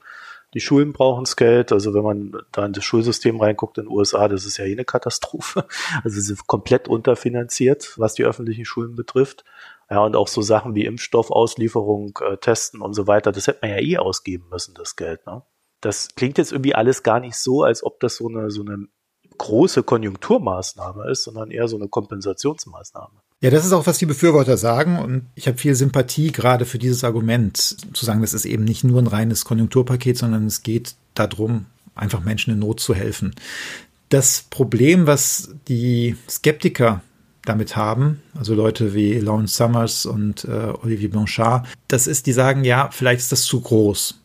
Die 0.55 0.61
Schulen 0.61 0.93
brauchen 0.93 1.25
das 1.25 1.35
Geld. 1.35 1.73
Also 1.73 1.95
wenn 1.95 2.05
man 2.05 2.33
da 2.53 2.65
in 2.65 2.73
das 2.73 2.85
Schulsystem 2.85 3.41
reinguckt 3.41 3.77
in 3.79 3.87
den 3.87 3.93
USA, 3.93 4.29
das 4.29 4.45
ist 4.47 4.57
ja 4.59 4.65
eh 4.65 4.73
eine 4.73 4.85
Katastrophe. 4.85 5.67
Also 6.05 6.15
sie 6.15 6.21
sind 6.21 6.47
komplett 6.47 6.87
unterfinanziert, 6.87 7.95
was 7.99 8.15
die 8.15 8.25
öffentlichen 8.25 8.65
Schulen 8.65 8.95
betrifft. 8.95 9.45
Ja, 9.91 9.99
und 9.99 10.15
auch 10.17 10.29
so 10.29 10.43
Sachen 10.43 10.75
wie 10.77 10.85
Impfstoffauslieferung, 10.85 12.19
äh, 12.23 12.37
Testen 12.37 12.81
und 12.81 12.95
so 12.95 13.07
weiter, 13.09 13.33
das 13.33 13.49
hätte 13.49 13.59
man 13.63 13.71
ja 13.73 13.79
eh 13.79 13.99
ausgeben 13.99 14.47
müssen, 14.51 14.75
das 14.75 14.97
Geld. 14.97 15.27
Ne? 15.27 15.43
Das 15.85 16.09
klingt 16.15 16.39
jetzt 16.39 16.53
irgendwie 16.53 16.75
alles 16.75 17.03
gar 17.03 17.21
nicht 17.21 17.37
so, 17.37 17.63
als 17.63 17.85
ob 17.85 18.01
das 18.01 18.17
so 18.17 18.29
eine, 18.29 18.51
so 18.51 18.63
eine 18.63 18.87
große 19.37 19.83
Konjunkturmaßnahme 19.83 21.11
ist, 21.11 21.25
sondern 21.25 21.51
eher 21.51 21.69
so 21.69 21.77
eine 21.77 21.89
Kompensationsmaßnahme. 21.89 23.21
Ja, 23.41 23.51
das 23.51 23.67
ist 23.67 23.73
auch, 23.73 23.87
was 23.87 23.99
die 23.99 24.07
Befürworter 24.07 24.57
sagen. 24.57 24.99
Und 24.99 25.27
ich 25.35 25.47
habe 25.47 25.59
viel 25.59 25.75
Sympathie 25.75 26.33
gerade 26.33 26.65
für 26.65 26.79
dieses 26.79 27.05
Argument, 27.05 27.59
zu 27.59 28.05
sagen, 28.05 28.23
das 28.23 28.33
ist 28.33 28.47
eben 28.47 28.65
nicht 28.65 28.85
nur 28.85 29.03
ein 29.03 29.07
reines 29.07 29.45
Konjunkturpaket, 29.45 30.17
sondern 30.17 30.47
es 30.47 30.63
geht 30.63 30.95
darum, 31.15 31.67
einfach 31.95 32.25
Menschen 32.25 32.55
in 32.55 32.61
Not 32.61 32.81
zu 32.81 32.95
helfen. 32.95 33.35
Das 34.09 34.47
Problem, 34.49 35.07
was 35.07 35.55
die 35.69 36.17
Skeptiker 36.29 37.03
damit 37.45 37.77
haben, 37.77 38.23
also 38.39 38.55
Leute 38.55 38.95
wie 38.95 39.19
Lawrence 39.19 39.57
Summers 39.57 40.07
und 40.07 40.45
äh, 40.45 40.73
Olivier 40.83 41.11
Blanchard, 41.11 41.67
das 41.89 42.07
ist, 42.07 42.27
die 42.27 42.33
sagen, 42.33 42.65
ja, 42.65 42.89
vielleicht 42.91 43.21
ist 43.21 43.33
das 43.33 43.43
zu 43.43 43.61
groß. 43.61 44.21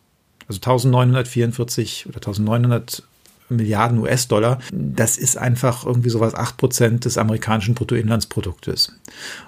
Also 0.50 0.58
1944 0.58 2.06
oder 2.08 2.16
1900 2.16 3.04
Milliarden 3.50 3.98
US-Dollar, 3.98 4.58
das 4.72 5.16
ist 5.16 5.38
einfach 5.38 5.86
irgendwie 5.86 6.10
sowas 6.10 6.34
8% 6.34 6.98
des 6.98 7.18
amerikanischen 7.18 7.76
Bruttoinlandsproduktes. 7.76 8.98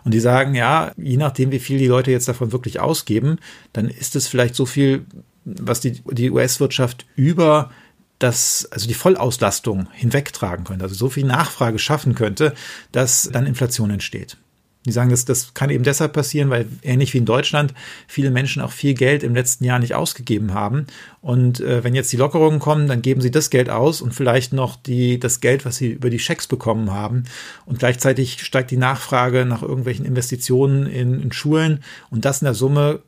Und 0.04 0.14
die 0.14 0.20
sagen, 0.20 0.54
ja, 0.54 0.92
je 0.96 1.16
nachdem, 1.16 1.50
wie 1.50 1.58
viel 1.58 1.78
die 1.78 1.88
Leute 1.88 2.12
jetzt 2.12 2.28
davon 2.28 2.52
wirklich 2.52 2.78
ausgeben, 2.78 3.40
dann 3.72 3.88
ist 3.88 4.14
es 4.14 4.28
vielleicht 4.28 4.54
so 4.54 4.64
viel, 4.64 5.04
was 5.44 5.80
die, 5.80 6.00
die 6.04 6.30
US-Wirtschaft 6.30 7.04
über 7.16 7.72
das, 8.20 8.68
also 8.70 8.86
die 8.86 8.94
Vollauslastung 8.94 9.88
hinwegtragen 9.90 10.64
könnte, 10.64 10.84
also 10.84 10.94
so 10.94 11.08
viel 11.08 11.26
Nachfrage 11.26 11.80
schaffen 11.80 12.14
könnte, 12.14 12.54
dass 12.92 13.28
dann 13.32 13.46
Inflation 13.46 13.90
entsteht. 13.90 14.36
Die 14.84 14.92
sagen, 14.92 15.10
das, 15.10 15.24
das 15.24 15.54
kann 15.54 15.70
eben 15.70 15.84
deshalb 15.84 16.12
passieren, 16.12 16.50
weil 16.50 16.66
ähnlich 16.82 17.14
wie 17.14 17.18
in 17.18 17.24
Deutschland 17.24 17.72
viele 18.08 18.30
Menschen 18.30 18.62
auch 18.62 18.72
viel 18.72 18.94
Geld 18.94 19.22
im 19.22 19.34
letzten 19.34 19.64
Jahr 19.64 19.78
nicht 19.78 19.94
ausgegeben 19.94 20.54
haben. 20.54 20.86
Und 21.20 21.60
äh, 21.60 21.84
wenn 21.84 21.94
jetzt 21.94 22.12
die 22.12 22.16
Lockerungen 22.16 22.58
kommen, 22.58 22.88
dann 22.88 23.00
geben 23.00 23.20
sie 23.20 23.30
das 23.30 23.50
Geld 23.50 23.70
aus 23.70 24.00
und 24.00 24.12
vielleicht 24.12 24.52
noch 24.52 24.76
die, 24.76 25.20
das 25.20 25.40
Geld, 25.40 25.64
was 25.64 25.76
sie 25.76 25.92
über 25.92 26.10
die 26.10 26.18
Schecks 26.18 26.48
bekommen 26.48 26.90
haben. 26.90 27.24
Und 27.64 27.78
gleichzeitig 27.78 28.42
steigt 28.42 28.72
die 28.72 28.76
Nachfrage 28.76 29.44
nach 29.44 29.62
irgendwelchen 29.62 30.04
Investitionen 30.04 30.86
in, 30.86 31.20
in 31.20 31.32
Schulen. 31.32 31.84
Und 32.10 32.24
das 32.24 32.42
in 32.42 32.46
der 32.46 32.54
Summe, 32.54 33.00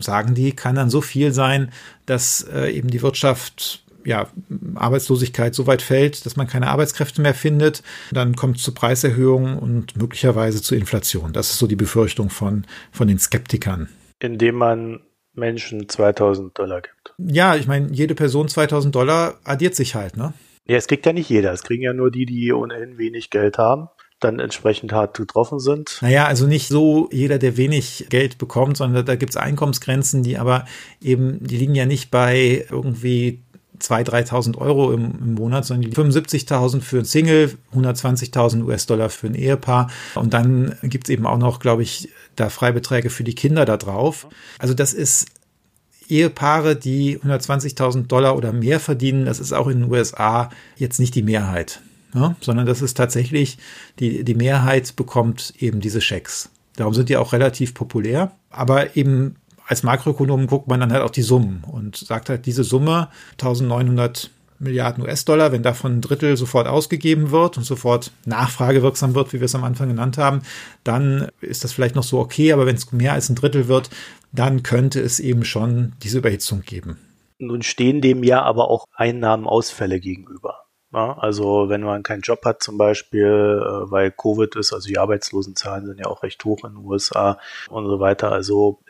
sagen 0.00 0.34
die, 0.34 0.52
kann 0.52 0.74
dann 0.74 0.90
so 0.90 1.00
viel 1.00 1.32
sein, 1.32 1.70
dass 2.06 2.42
äh, 2.52 2.70
eben 2.70 2.90
die 2.90 3.02
Wirtschaft 3.02 3.84
ja, 4.04 4.28
Arbeitslosigkeit 4.74 5.54
so 5.54 5.66
weit 5.66 5.82
fällt, 5.82 6.26
dass 6.26 6.36
man 6.36 6.46
keine 6.46 6.68
Arbeitskräfte 6.68 7.20
mehr 7.20 7.34
findet, 7.34 7.82
dann 8.12 8.36
kommt 8.36 8.56
es 8.56 8.62
zu 8.62 8.72
Preiserhöhungen 8.72 9.58
und 9.58 9.96
möglicherweise 9.96 10.62
zu 10.62 10.74
Inflation. 10.74 11.32
Das 11.32 11.50
ist 11.50 11.58
so 11.58 11.66
die 11.66 11.76
Befürchtung 11.76 12.30
von, 12.30 12.66
von 12.92 13.08
den 13.08 13.18
Skeptikern. 13.18 13.88
Indem 14.18 14.56
man 14.56 15.00
Menschen 15.34 15.88
2000 15.88 16.58
Dollar 16.58 16.82
gibt. 16.82 17.14
Ja, 17.18 17.56
ich 17.56 17.66
meine, 17.66 17.90
jede 17.92 18.14
Person 18.14 18.48
2000 18.48 18.94
Dollar 18.94 19.38
addiert 19.44 19.74
sich 19.74 19.94
halt, 19.94 20.16
ne? 20.16 20.34
Ja, 20.66 20.76
es 20.76 20.86
kriegt 20.86 21.06
ja 21.06 21.12
nicht 21.12 21.28
jeder. 21.28 21.52
Es 21.52 21.62
kriegen 21.62 21.82
ja 21.82 21.92
nur 21.92 22.10
die, 22.10 22.26
die 22.26 22.52
ohnehin 22.52 22.98
wenig 22.98 23.30
Geld 23.30 23.58
haben 23.58 23.88
dann 24.20 24.38
entsprechend 24.38 24.92
hart 24.92 25.16
getroffen 25.16 25.58
sind. 25.58 25.98
Naja, 26.02 26.26
also 26.26 26.46
nicht 26.46 26.68
so 26.68 27.08
jeder, 27.10 27.38
der 27.38 27.56
wenig 27.56 28.06
Geld 28.10 28.38
bekommt, 28.38 28.76
sondern 28.76 29.04
da 29.04 29.16
gibt 29.16 29.30
es 29.30 29.36
Einkommensgrenzen, 29.36 30.22
die 30.22 30.38
aber 30.38 30.66
eben, 31.00 31.38
die 31.40 31.56
liegen 31.56 31.74
ja 31.74 31.86
nicht 31.86 32.10
bei 32.10 32.66
irgendwie 32.70 33.42
2.000, 33.80 34.28
3.000 34.28 34.58
Euro 34.58 34.92
im, 34.92 35.12
im 35.20 35.34
Monat, 35.34 35.64
sondern 35.64 35.90
75.000 35.90 36.80
für 36.80 36.98
ein 36.98 37.04
Single, 37.04 37.56
120.000 37.74 38.64
US-Dollar 38.64 39.10
für 39.10 39.26
ein 39.28 39.34
Ehepaar. 39.34 39.90
Und 40.14 40.34
dann 40.34 40.76
gibt's 40.82 41.10
eben 41.10 41.26
auch 41.26 41.38
noch, 41.38 41.60
glaube 41.60 41.82
ich, 41.82 42.10
da 42.36 42.48
Freibeträge 42.50 43.10
für 43.10 43.24
die 43.24 43.34
Kinder 43.34 43.64
da 43.64 43.76
drauf. 43.76 44.28
Also 44.58 44.74
das 44.74 44.92
ist 44.92 45.26
Ehepaare, 46.08 46.76
die 46.76 47.18
120.000 47.18 48.06
Dollar 48.06 48.36
oder 48.36 48.52
mehr 48.52 48.80
verdienen, 48.80 49.24
das 49.24 49.38
ist 49.38 49.52
auch 49.52 49.68
in 49.68 49.80
den 49.80 49.90
USA 49.90 50.50
jetzt 50.76 50.98
nicht 50.98 51.14
die 51.14 51.22
Mehrheit, 51.22 51.80
ne? 52.12 52.34
sondern 52.40 52.66
das 52.66 52.82
ist 52.82 52.94
tatsächlich, 52.94 53.58
die, 54.00 54.24
die 54.24 54.34
Mehrheit 54.34 54.96
bekommt 54.96 55.54
eben 55.58 55.80
diese 55.80 56.00
Schecks. 56.00 56.50
Darum 56.76 56.94
sind 56.94 57.08
die 57.08 57.16
auch 57.16 57.32
relativ 57.32 57.74
populär. 57.74 58.32
Aber 58.50 58.96
eben 58.96 59.36
als 59.70 59.84
Makroökonom 59.84 60.48
guckt 60.48 60.66
man 60.66 60.80
dann 60.80 60.92
halt 60.92 61.04
auch 61.04 61.10
die 61.10 61.22
Summen 61.22 61.62
und 61.70 61.96
sagt 61.96 62.28
halt, 62.28 62.44
diese 62.44 62.64
Summe 62.64 63.08
1900 63.34 64.30
Milliarden 64.58 65.04
US-Dollar, 65.04 65.52
wenn 65.52 65.62
davon 65.62 65.98
ein 65.98 66.00
Drittel 66.00 66.36
sofort 66.36 66.66
ausgegeben 66.66 67.30
wird 67.30 67.56
und 67.56 67.62
sofort 67.62 68.10
nachfragewirksam 68.26 69.14
wird, 69.14 69.32
wie 69.32 69.38
wir 69.38 69.44
es 69.44 69.54
am 69.54 69.62
Anfang 69.62 69.88
genannt 69.88 70.18
haben, 70.18 70.42
dann 70.82 71.28
ist 71.40 71.62
das 71.62 71.72
vielleicht 71.72 71.94
noch 71.94 72.02
so 72.02 72.18
okay, 72.18 72.52
aber 72.52 72.66
wenn 72.66 72.74
es 72.74 72.90
mehr 72.90 73.12
als 73.12 73.28
ein 73.28 73.36
Drittel 73.36 73.68
wird, 73.68 73.90
dann 74.32 74.64
könnte 74.64 75.00
es 75.00 75.20
eben 75.20 75.44
schon 75.44 75.92
diese 76.02 76.18
Überhitzung 76.18 76.62
geben. 76.62 76.98
Nun 77.38 77.62
stehen 77.62 78.00
dem 78.00 78.24
ja 78.24 78.42
aber 78.42 78.68
auch 78.70 78.86
Einnahmenausfälle 78.96 80.00
gegenüber. 80.00 80.64
Ja, 80.92 81.16
also 81.16 81.68
wenn 81.68 81.82
man 81.82 82.02
keinen 82.02 82.22
Job 82.22 82.44
hat 82.44 82.64
zum 82.64 82.76
Beispiel, 82.76 83.24
äh, 83.24 83.90
weil 83.92 84.10
Covid 84.10 84.56
ist, 84.56 84.72
also 84.72 84.88
die 84.88 84.98
Arbeitslosenzahlen 84.98 85.86
sind 85.86 86.00
ja 86.00 86.06
auch 86.06 86.24
recht 86.24 86.44
hoch 86.44 86.64
in 86.64 86.74
den 86.74 86.84
USA 86.84 87.38
und 87.68 87.86
so 87.86 88.00
weiter. 88.00 88.32
Also 88.32 88.80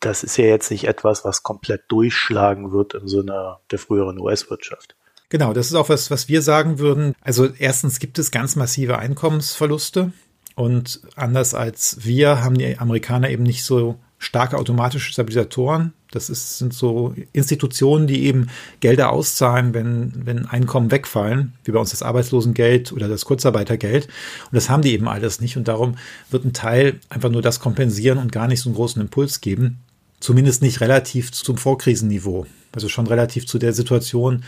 das 0.00 0.24
ist 0.24 0.36
ja 0.36 0.46
jetzt 0.46 0.70
nicht 0.70 0.84
etwas, 0.84 1.24
was 1.24 1.42
komplett 1.42 1.82
durchschlagen 1.88 2.72
wird 2.72 2.94
im 2.94 3.06
Sinne 3.06 3.58
der 3.70 3.78
früheren 3.78 4.18
US-Wirtschaft. 4.18 4.96
Genau, 5.28 5.52
das 5.52 5.68
ist 5.68 5.74
auch 5.74 5.88
was, 5.88 6.10
was 6.10 6.28
wir 6.28 6.42
sagen 6.42 6.78
würden. 6.78 7.14
Also 7.20 7.48
erstens 7.58 8.00
gibt 8.00 8.18
es 8.18 8.32
ganz 8.32 8.56
massive 8.56 8.98
Einkommensverluste 8.98 10.12
und 10.56 11.00
anders 11.14 11.54
als 11.54 11.98
wir 12.04 12.42
haben 12.42 12.58
die 12.58 12.78
Amerikaner 12.78 13.30
eben 13.30 13.44
nicht 13.44 13.64
so 13.64 13.96
starke 14.18 14.58
automatische 14.58 15.12
Stabilisatoren. 15.12 15.92
Das 16.10 16.28
ist, 16.28 16.58
sind 16.58 16.74
so 16.74 17.14
Institutionen, 17.32 18.06
die 18.06 18.24
eben 18.24 18.48
Gelder 18.80 19.12
auszahlen, 19.12 19.72
wenn, 19.72 20.12
wenn 20.26 20.46
Einkommen 20.46 20.90
wegfallen, 20.90 21.54
wie 21.64 21.70
bei 21.70 21.78
uns 21.78 21.90
das 21.90 22.02
Arbeitslosengeld 22.02 22.92
oder 22.92 23.08
das 23.08 23.24
Kurzarbeitergeld. 23.24 24.06
Und 24.06 24.54
das 24.54 24.68
haben 24.68 24.82
die 24.82 24.92
eben 24.92 25.08
alles 25.08 25.40
nicht. 25.40 25.56
Und 25.56 25.68
darum 25.68 25.96
wird 26.30 26.44
ein 26.44 26.52
Teil 26.52 26.98
einfach 27.08 27.30
nur 27.30 27.42
das 27.42 27.60
kompensieren 27.60 28.18
und 28.18 28.32
gar 28.32 28.48
nicht 28.48 28.60
so 28.60 28.68
einen 28.68 28.76
großen 28.76 29.00
Impuls 29.00 29.40
geben. 29.40 29.78
Zumindest 30.20 30.62
nicht 30.62 30.80
relativ 30.80 31.32
zum 31.32 31.56
Vorkrisenniveau. 31.56 32.46
Also 32.72 32.88
schon 32.88 33.06
relativ 33.06 33.46
zu 33.46 33.58
der 33.58 33.72
Situation, 33.72 34.44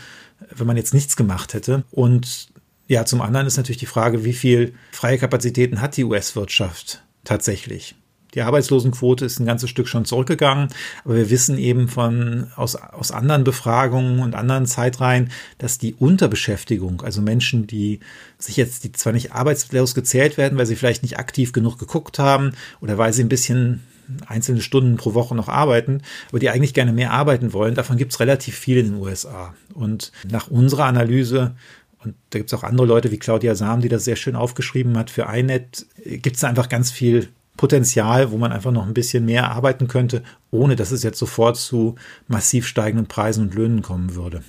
wenn 0.55 0.67
man 0.67 0.77
jetzt 0.77 0.93
nichts 0.93 1.15
gemacht 1.15 1.53
hätte. 1.53 1.83
Und 1.91 2.49
ja, 2.87 3.05
zum 3.05 3.21
anderen 3.21 3.47
ist 3.47 3.57
natürlich 3.57 3.79
die 3.79 3.85
Frage, 3.85 4.23
wie 4.23 4.33
viel 4.33 4.73
freie 4.91 5.17
Kapazitäten 5.17 5.81
hat 5.81 5.97
die 5.97 6.03
US-Wirtschaft 6.03 7.03
tatsächlich? 7.23 7.95
Die 8.33 8.41
Arbeitslosenquote 8.41 9.25
ist 9.25 9.39
ein 9.39 9.45
ganzes 9.45 9.69
Stück 9.69 9.87
schon 9.87 10.05
zurückgegangen, 10.05 10.69
aber 11.05 11.15
wir 11.15 11.29
wissen 11.29 11.57
eben 11.57 11.87
von 11.87 12.47
aus, 12.55 12.75
aus 12.75 13.11
anderen 13.11 13.43
Befragungen 13.43 14.19
und 14.19 14.33
anderen 14.33 14.65
Zeitreihen, 14.65 15.29
dass 15.59 15.77
die 15.77 15.93
Unterbeschäftigung, 15.93 17.01
also 17.03 17.21
Menschen, 17.21 17.67
die 17.67 17.99
sich 18.39 18.57
jetzt, 18.57 18.83
die 18.83 18.91
zwar 18.91 19.13
nicht 19.13 19.33
arbeitslos 19.33 19.93
gezählt 19.93 20.37
werden, 20.37 20.57
weil 20.57 20.65
sie 20.65 20.75
vielleicht 20.75 21.03
nicht 21.03 21.19
aktiv 21.19 21.53
genug 21.53 21.77
geguckt 21.77 22.17
haben 22.17 22.53
oder 22.81 22.97
weil 22.97 23.13
sie 23.13 23.23
ein 23.23 23.29
bisschen 23.29 23.83
einzelne 24.27 24.61
Stunden 24.61 24.97
pro 24.97 25.13
Woche 25.13 25.35
noch 25.35 25.49
arbeiten, 25.49 26.01
aber 26.29 26.39
die 26.39 26.49
eigentlich 26.49 26.73
gerne 26.73 26.93
mehr 26.93 27.11
arbeiten 27.11 27.53
wollen. 27.53 27.75
Davon 27.75 27.97
gibt 27.97 28.13
es 28.13 28.19
relativ 28.19 28.57
viel 28.57 28.77
in 28.77 28.91
den 28.91 29.01
USA. 29.01 29.53
Und 29.73 30.11
nach 30.29 30.47
unserer 30.47 30.85
Analyse 30.85 31.55
und 32.03 32.15
da 32.31 32.39
gibt 32.39 32.51
es 32.51 32.59
auch 32.59 32.63
andere 32.63 32.87
Leute 32.87 33.11
wie 33.11 33.17
Claudia 33.17 33.55
Sam, 33.55 33.81
die 33.81 33.89
das 33.89 34.03
sehr 34.03 34.15
schön 34.15 34.35
aufgeschrieben 34.35 34.97
hat. 34.97 35.09
Für 35.09 35.33
iNet 35.33 35.85
gibt 36.03 36.35
es 36.35 36.43
einfach 36.43 36.69
ganz 36.69 36.91
viel 36.91 37.29
Potenzial, 37.55 38.31
wo 38.31 38.37
man 38.37 38.51
einfach 38.51 38.71
noch 38.71 38.85
ein 38.85 38.93
bisschen 38.93 39.25
mehr 39.25 39.51
arbeiten 39.51 39.87
könnte, 39.87 40.23
ohne 40.51 40.75
dass 40.75 40.91
es 40.91 41.03
jetzt 41.03 41.19
sofort 41.19 41.55
zu 41.55 41.95
massiv 42.27 42.67
steigenden 42.67 43.07
Preisen 43.07 43.43
und 43.43 43.55
Löhnen 43.55 43.81
kommen 43.81 44.15
würde. 44.15 44.43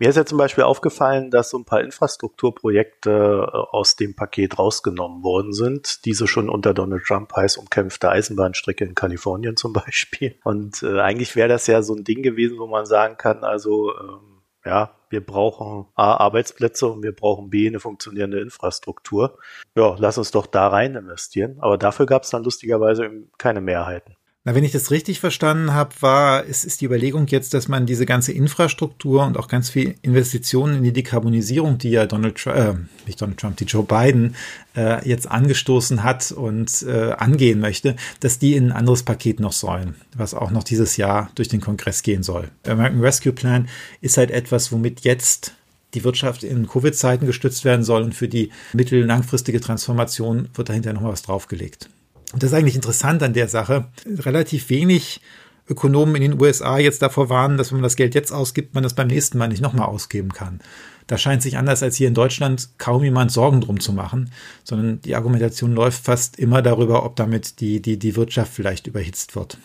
Mir 0.00 0.10
ist 0.10 0.16
ja 0.16 0.24
zum 0.24 0.38
Beispiel 0.38 0.62
aufgefallen, 0.62 1.30
dass 1.30 1.50
so 1.50 1.58
ein 1.58 1.64
paar 1.64 1.80
Infrastrukturprojekte 1.80 3.10
äh, 3.10 3.56
aus 3.70 3.96
dem 3.96 4.14
Paket 4.14 4.56
rausgenommen 4.56 5.24
worden 5.24 5.52
sind. 5.52 6.04
Diese 6.04 6.28
schon 6.28 6.48
unter 6.48 6.72
Donald 6.72 7.02
Trump 7.04 7.32
heiß 7.34 7.56
umkämpfte 7.56 8.08
Eisenbahnstrecke 8.08 8.84
in 8.84 8.94
Kalifornien 8.94 9.56
zum 9.56 9.72
Beispiel. 9.74 10.36
Und 10.44 10.84
äh, 10.84 11.00
eigentlich 11.00 11.34
wäre 11.34 11.48
das 11.48 11.66
ja 11.66 11.82
so 11.82 11.94
ein 11.94 12.04
Ding 12.04 12.22
gewesen, 12.22 12.58
wo 12.58 12.68
man 12.68 12.86
sagen 12.86 13.16
kann, 13.16 13.42
also 13.42 13.92
ähm, 13.98 14.42
ja, 14.64 14.94
wir 15.10 15.24
brauchen 15.24 15.86
A, 15.94 16.14
Arbeitsplätze 16.14 16.86
und 16.86 17.02
wir 17.02 17.12
brauchen 17.12 17.50
B, 17.50 17.66
eine 17.66 17.80
funktionierende 17.80 18.40
Infrastruktur. 18.40 19.38
Ja, 19.74 19.96
lass 19.98 20.18
uns 20.18 20.30
doch 20.30 20.46
da 20.46 20.68
rein 20.68 20.94
investieren. 20.94 21.56
Aber 21.60 21.76
dafür 21.76 22.06
gab 22.06 22.22
es 22.22 22.30
dann 22.30 22.44
lustigerweise 22.44 23.10
keine 23.38 23.60
Mehrheiten. 23.60 24.17
Na, 24.48 24.54
wenn 24.54 24.64
ich 24.64 24.72
das 24.72 24.90
richtig 24.90 25.20
verstanden 25.20 25.74
habe, 25.74 25.90
war, 26.00 26.46
es 26.46 26.64
ist 26.64 26.80
die 26.80 26.86
Überlegung 26.86 27.26
jetzt, 27.26 27.52
dass 27.52 27.68
man 27.68 27.84
diese 27.84 28.06
ganze 28.06 28.32
Infrastruktur 28.32 29.26
und 29.26 29.36
auch 29.36 29.46
ganz 29.46 29.68
viel 29.68 29.96
Investitionen 30.00 30.78
in 30.78 30.84
die 30.84 30.94
Dekarbonisierung, 30.94 31.76
die 31.76 31.90
ja 31.90 32.06
Donald 32.06 32.38
Trump, 32.38 32.56
äh, 32.56 32.74
nicht 33.06 33.20
Donald 33.20 33.38
Trump, 33.38 33.58
die 33.58 33.66
Joe 33.66 33.82
Biden 33.82 34.36
äh, 34.74 35.06
jetzt 35.06 35.30
angestoßen 35.30 36.02
hat 36.02 36.32
und 36.32 36.82
äh, 36.84 37.12
angehen 37.12 37.60
möchte, 37.60 37.94
dass 38.20 38.38
die 38.38 38.56
in 38.56 38.70
ein 38.70 38.72
anderes 38.72 39.02
Paket 39.02 39.38
noch 39.38 39.52
sollen, 39.52 39.96
was 40.16 40.32
auch 40.32 40.50
noch 40.50 40.64
dieses 40.64 40.96
Jahr 40.96 41.30
durch 41.34 41.48
den 41.48 41.60
Kongress 41.60 42.02
gehen 42.02 42.22
soll. 42.22 42.48
Der 42.64 42.72
American 42.72 43.02
Rescue 43.02 43.34
Plan 43.34 43.68
ist 44.00 44.16
halt 44.16 44.30
etwas, 44.30 44.72
womit 44.72 45.00
jetzt 45.00 45.52
die 45.92 46.04
Wirtschaft 46.04 46.42
in 46.42 46.66
Covid-Zeiten 46.66 47.26
gestützt 47.26 47.66
werden 47.66 47.84
soll 47.84 48.02
und 48.02 48.14
für 48.14 48.28
die 48.28 48.50
mittel- 48.72 49.04
langfristige 49.04 49.60
Transformation 49.60 50.48
wird 50.54 50.70
dahinter 50.70 50.94
noch 50.94 51.04
was 51.04 51.20
draufgelegt. 51.20 51.90
Und 52.32 52.42
das 52.42 52.50
ist 52.50 52.56
eigentlich 52.56 52.76
interessant 52.76 53.22
an 53.22 53.32
der 53.32 53.48
Sache. 53.48 53.86
Relativ 54.06 54.68
wenig 54.70 55.20
Ökonomen 55.68 56.16
in 56.16 56.22
den 56.22 56.40
USA 56.40 56.78
jetzt 56.78 57.02
davor 57.02 57.28
warnen, 57.28 57.58
dass 57.58 57.70
wenn 57.70 57.78
man 57.78 57.84
das 57.84 57.96
Geld 57.96 58.14
jetzt 58.14 58.32
ausgibt, 58.32 58.74
man 58.74 58.82
das 58.82 58.94
beim 58.94 59.08
nächsten 59.08 59.38
Mal 59.38 59.48
nicht 59.48 59.60
nochmal 59.60 59.86
ausgeben 59.86 60.32
kann. 60.32 60.60
Da 61.06 61.16
scheint 61.16 61.42
sich 61.42 61.56
anders 61.56 61.82
als 61.82 61.96
hier 61.96 62.08
in 62.08 62.14
Deutschland 62.14 62.70
kaum 62.78 63.02
jemand 63.02 63.32
Sorgen 63.32 63.62
drum 63.62 63.80
zu 63.80 63.92
machen, 63.92 64.30
sondern 64.62 65.00
die 65.00 65.14
Argumentation 65.14 65.72
läuft 65.72 66.04
fast 66.04 66.38
immer 66.38 66.60
darüber, 66.60 67.04
ob 67.04 67.16
damit 67.16 67.60
die, 67.60 67.80
die, 67.80 67.98
die 67.98 68.16
Wirtschaft 68.16 68.52
vielleicht 68.52 68.86
überhitzt 68.86 69.34
wird. 69.34 69.58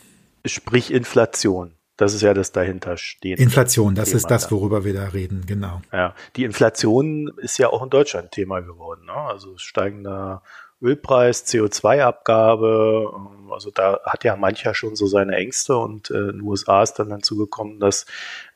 Sprich 0.46 0.91
Inflation. 0.91 1.74
Das 1.98 2.13
ist 2.13 2.22
ja 2.22 2.34
das 2.34 2.51
dahinter 2.51 2.98
stehen. 2.98 3.38
Inflation, 3.38 3.93
das 3.93 4.10
Thema 4.10 4.17
ist 4.17 4.27
das, 4.27 4.51
worüber 4.51 4.84
wir 4.84 4.93
da 4.93 5.10
reden, 5.10 5.43
genau. 5.46 5.82
Ja, 5.91 6.15
die 6.36 6.43
Inflation 6.43 7.32
ist 7.38 7.60
ja 7.60 7.70
auch 7.70 7.84
in 7.84 7.89
Deutschland 7.89 8.32
Thema 8.32 8.62
geworden. 8.62 9.05
Ne? 9.05 9.13
Also 9.13 9.58
steigender 9.58 10.41
Ölpreis, 10.84 11.46
CO2-Abgabe, 11.46 13.13
ähm, 13.16 13.52
also 13.52 13.72
da 13.72 14.02
hat 14.06 14.24
ja 14.24 14.36
mancher 14.36 14.75
schon 14.75 14.96
so 14.96 15.08
seine 15.08 15.36
Ängste 15.36 15.78
und 15.78 16.12
äh, 16.12 16.18
in 16.18 16.28
den 16.28 16.42
USA 16.42 16.84
ist 16.84 16.96
dann 16.96 17.10
dazu 17.10 17.38
gekommen, 17.38 17.80
dass 17.80 18.06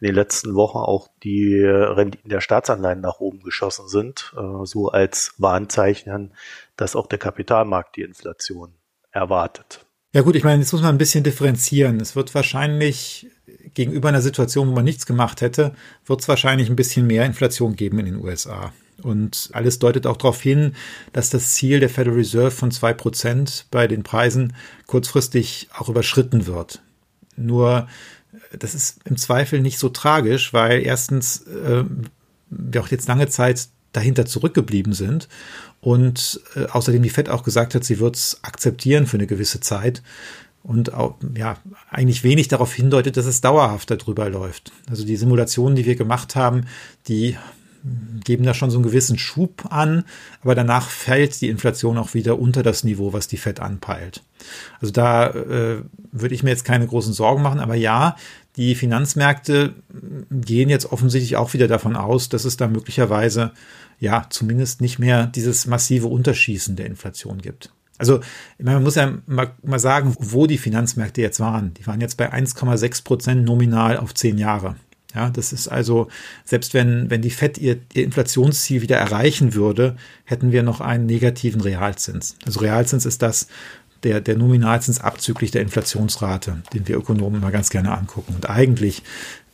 in 0.01 0.07
den 0.07 0.15
letzten 0.15 0.53
Wochen 0.55 0.77
auch 0.77 1.07
die 1.23 1.63
Renditen 1.63 2.29
der 2.29 2.41
Staatsanleihen 2.41 3.01
nach 3.01 3.19
oben 3.19 3.41
geschossen 3.41 3.87
sind, 3.87 4.33
äh, 4.37 4.65
so 4.65 4.89
als 4.89 5.33
Warnzeichen, 5.37 6.33
dass 6.75 6.95
auch 6.95 7.07
der 7.07 7.19
Kapitalmarkt 7.19 7.95
die 7.95 8.01
Inflation 8.01 8.73
erwartet. 9.11 9.85
Ja 10.13 10.21
gut, 10.21 10.35
ich 10.35 10.43
meine, 10.43 10.61
jetzt 10.61 10.71
muss 10.71 10.81
man 10.81 10.95
ein 10.95 10.97
bisschen 10.97 11.23
differenzieren. 11.23 11.99
Es 11.99 12.15
wird 12.15 12.33
wahrscheinlich 12.33 13.27
gegenüber 13.73 14.09
einer 14.09 14.21
Situation, 14.21 14.69
wo 14.69 14.73
man 14.73 14.85
nichts 14.85 15.05
gemacht 15.05 15.41
hätte, 15.41 15.75
wird 16.05 16.21
es 16.21 16.27
wahrscheinlich 16.27 16.69
ein 16.69 16.75
bisschen 16.75 17.07
mehr 17.07 17.25
Inflation 17.25 17.75
geben 17.75 17.99
in 17.99 18.05
den 18.05 18.23
USA. 18.23 18.73
Und 19.03 19.49
alles 19.53 19.79
deutet 19.79 20.07
auch 20.07 20.17
darauf 20.17 20.41
hin, 20.41 20.73
dass 21.13 21.29
das 21.29 21.53
Ziel 21.53 21.79
der 21.79 21.89
Federal 21.89 22.17
Reserve 22.17 22.51
von 22.51 22.71
zwei 22.71 22.93
Prozent 22.93 23.67
bei 23.69 23.87
den 23.87 24.03
Preisen 24.03 24.53
kurzfristig 24.87 25.69
auch 25.77 25.89
überschritten 25.89 26.47
wird. 26.47 26.81
Nur, 27.35 27.87
das 28.57 28.73
ist 28.73 28.99
im 29.05 29.17
Zweifel 29.17 29.61
nicht 29.61 29.77
so 29.77 29.89
tragisch, 29.89 30.51
weil 30.53 30.81
erstens 30.81 31.41
äh, 31.43 31.83
wir 32.49 32.81
auch 32.81 32.87
jetzt 32.87 33.07
lange 33.07 33.27
Zeit 33.27 33.67
dahinter 33.91 34.25
zurückgeblieben 34.25 34.93
sind 34.93 35.27
und 35.79 36.41
äh, 36.55 36.65
außerdem 36.65 37.03
die 37.03 37.09
Fed 37.09 37.29
auch 37.29 37.43
gesagt 37.43 37.75
hat, 37.75 37.83
sie 37.83 37.99
wird 37.99 38.15
es 38.15 38.39
akzeptieren 38.43 39.07
für 39.07 39.17
eine 39.17 39.27
gewisse 39.27 39.59
Zeit 39.59 40.01
und 40.63 40.93
auch, 40.93 41.15
ja, 41.35 41.57
eigentlich 41.89 42.23
wenig 42.23 42.49
darauf 42.49 42.73
hindeutet, 42.73 43.15
dass 43.15 43.25
es 43.25 43.41
dauerhaft 43.41 43.89
darüber 43.89 44.29
läuft. 44.29 44.73
Also 44.89 45.05
die 45.05 45.15
Simulationen, 45.15 45.75
die 45.75 45.85
wir 45.85 45.95
gemacht 45.95 46.35
haben, 46.35 46.65
die 47.07 47.37
geben 48.23 48.43
da 48.43 48.53
schon 48.53 48.71
so 48.71 48.77
einen 48.77 48.85
gewissen 48.85 49.17
Schub 49.17 49.65
an, 49.69 50.03
aber 50.41 50.55
danach 50.55 50.89
fällt 50.89 51.39
die 51.41 51.49
Inflation 51.49 51.97
auch 51.97 52.13
wieder 52.13 52.39
unter 52.39 52.63
das 52.63 52.83
Niveau, 52.83 53.13
was 53.13 53.27
die 53.27 53.37
Fed 53.37 53.59
anpeilt. 53.59 54.23
Also 54.81 54.91
da 54.91 55.27
äh, 55.27 55.81
würde 56.11 56.35
ich 56.35 56.43
mir 56.43 56.49
jetzt 56.49 56.65
keine 56.65 56.87
großen 56.87 57.13
Sorgen 57.13 57.41
machen, 57.41 57.59
aber 57.59 57.75
ja, 57.75 58.15
die 58.55 58.75
Finanzmärkte 58.75 59.75
gehen 60.31 60.69
jetzt 60.69 60.91
offensichtlich 60.91 61.37
auch 61.37 61.53
wieder 61.53 61.67
davon 61.67 61.95
aus, 61.95 62.29
dass 62.29 62.43
es 62.43 62.57
da 62.57 62.67
möglicherweise 62.67 63.51
ja 63.99 64.25
zumindest 64.29 64.81
nicht 64.81 64.99
mehr 64.99 65.27
dieses 65.27 65.67
massive 65.67 66.07
Unterschießen 66.07 66.75
der 66.75 66.87
Inflation 66.87 67.39
gibt. 67.39 67.71
Also 67.97 68.19
man 68.59 68.83
muss 68.83 68.95
ja 68.95 69.17
mal, 69.25 69.51
mal 69.63 69.79
sagen, 69.79 70.15
wo 70.19 70.47
die 70.47 70.57
Finanzmärkte 70.57 71.21
jetzt 71.21 71.39
waren. 71.39 71.73
Die 71.75 71.87
waren 71.87 72.01
jetzt 72.01 72.17
bei 72.17 72.31
1,6 72.31 73.03
Prozent 73.03 73.45
nominal 73.45 73.97
auf 73.97 74.13
zehn 74.13 74.37
Jahre. 74.37 74.75
Ja, 75.15 75.29
das 75.29 75.53
ist 75.53 75.67
also, 75.67 76.09
selbst 76.43 76.73
wenn, 76.73 77.09
wenn 77.09 77.21
die 77.21 77.29
FED 77.29 77.57
ihr, 77.57 77.77
ihr 77.93 78.03
Inflationsziel 78.03 78.81
wieder 78.81 78.97
erreichen 78.97 79.53
würde, 79.53 79.95
hätten 80.25 80.51
wir 80.51 80.63
noch 80.63 80.81
einen 80.81 81.05
negativen 81.05 81.61
Realzins. 81.61 82.35
Also 82.45 82.59
Realzins 82.59 83.05
ist 83.05 83.21
das, 83.21 83.47
der, 84.03 84.21
der 84.21 84.37
Nominalzins 84.37 84.99
abzüglich 84.99 85.51
der 85.51 85.61
Inflationsrate, 85.61 86.61
den 86.73 86.87
wir 86.87 86.97
Ökonomen 86.97 87.41
mal 87.41 87.51
ganz 87.51 87.69
gerne 87.69 87.97
angucken. 87.97 88.35
Und 88.35 88.49
eigentlich 88.49 89.03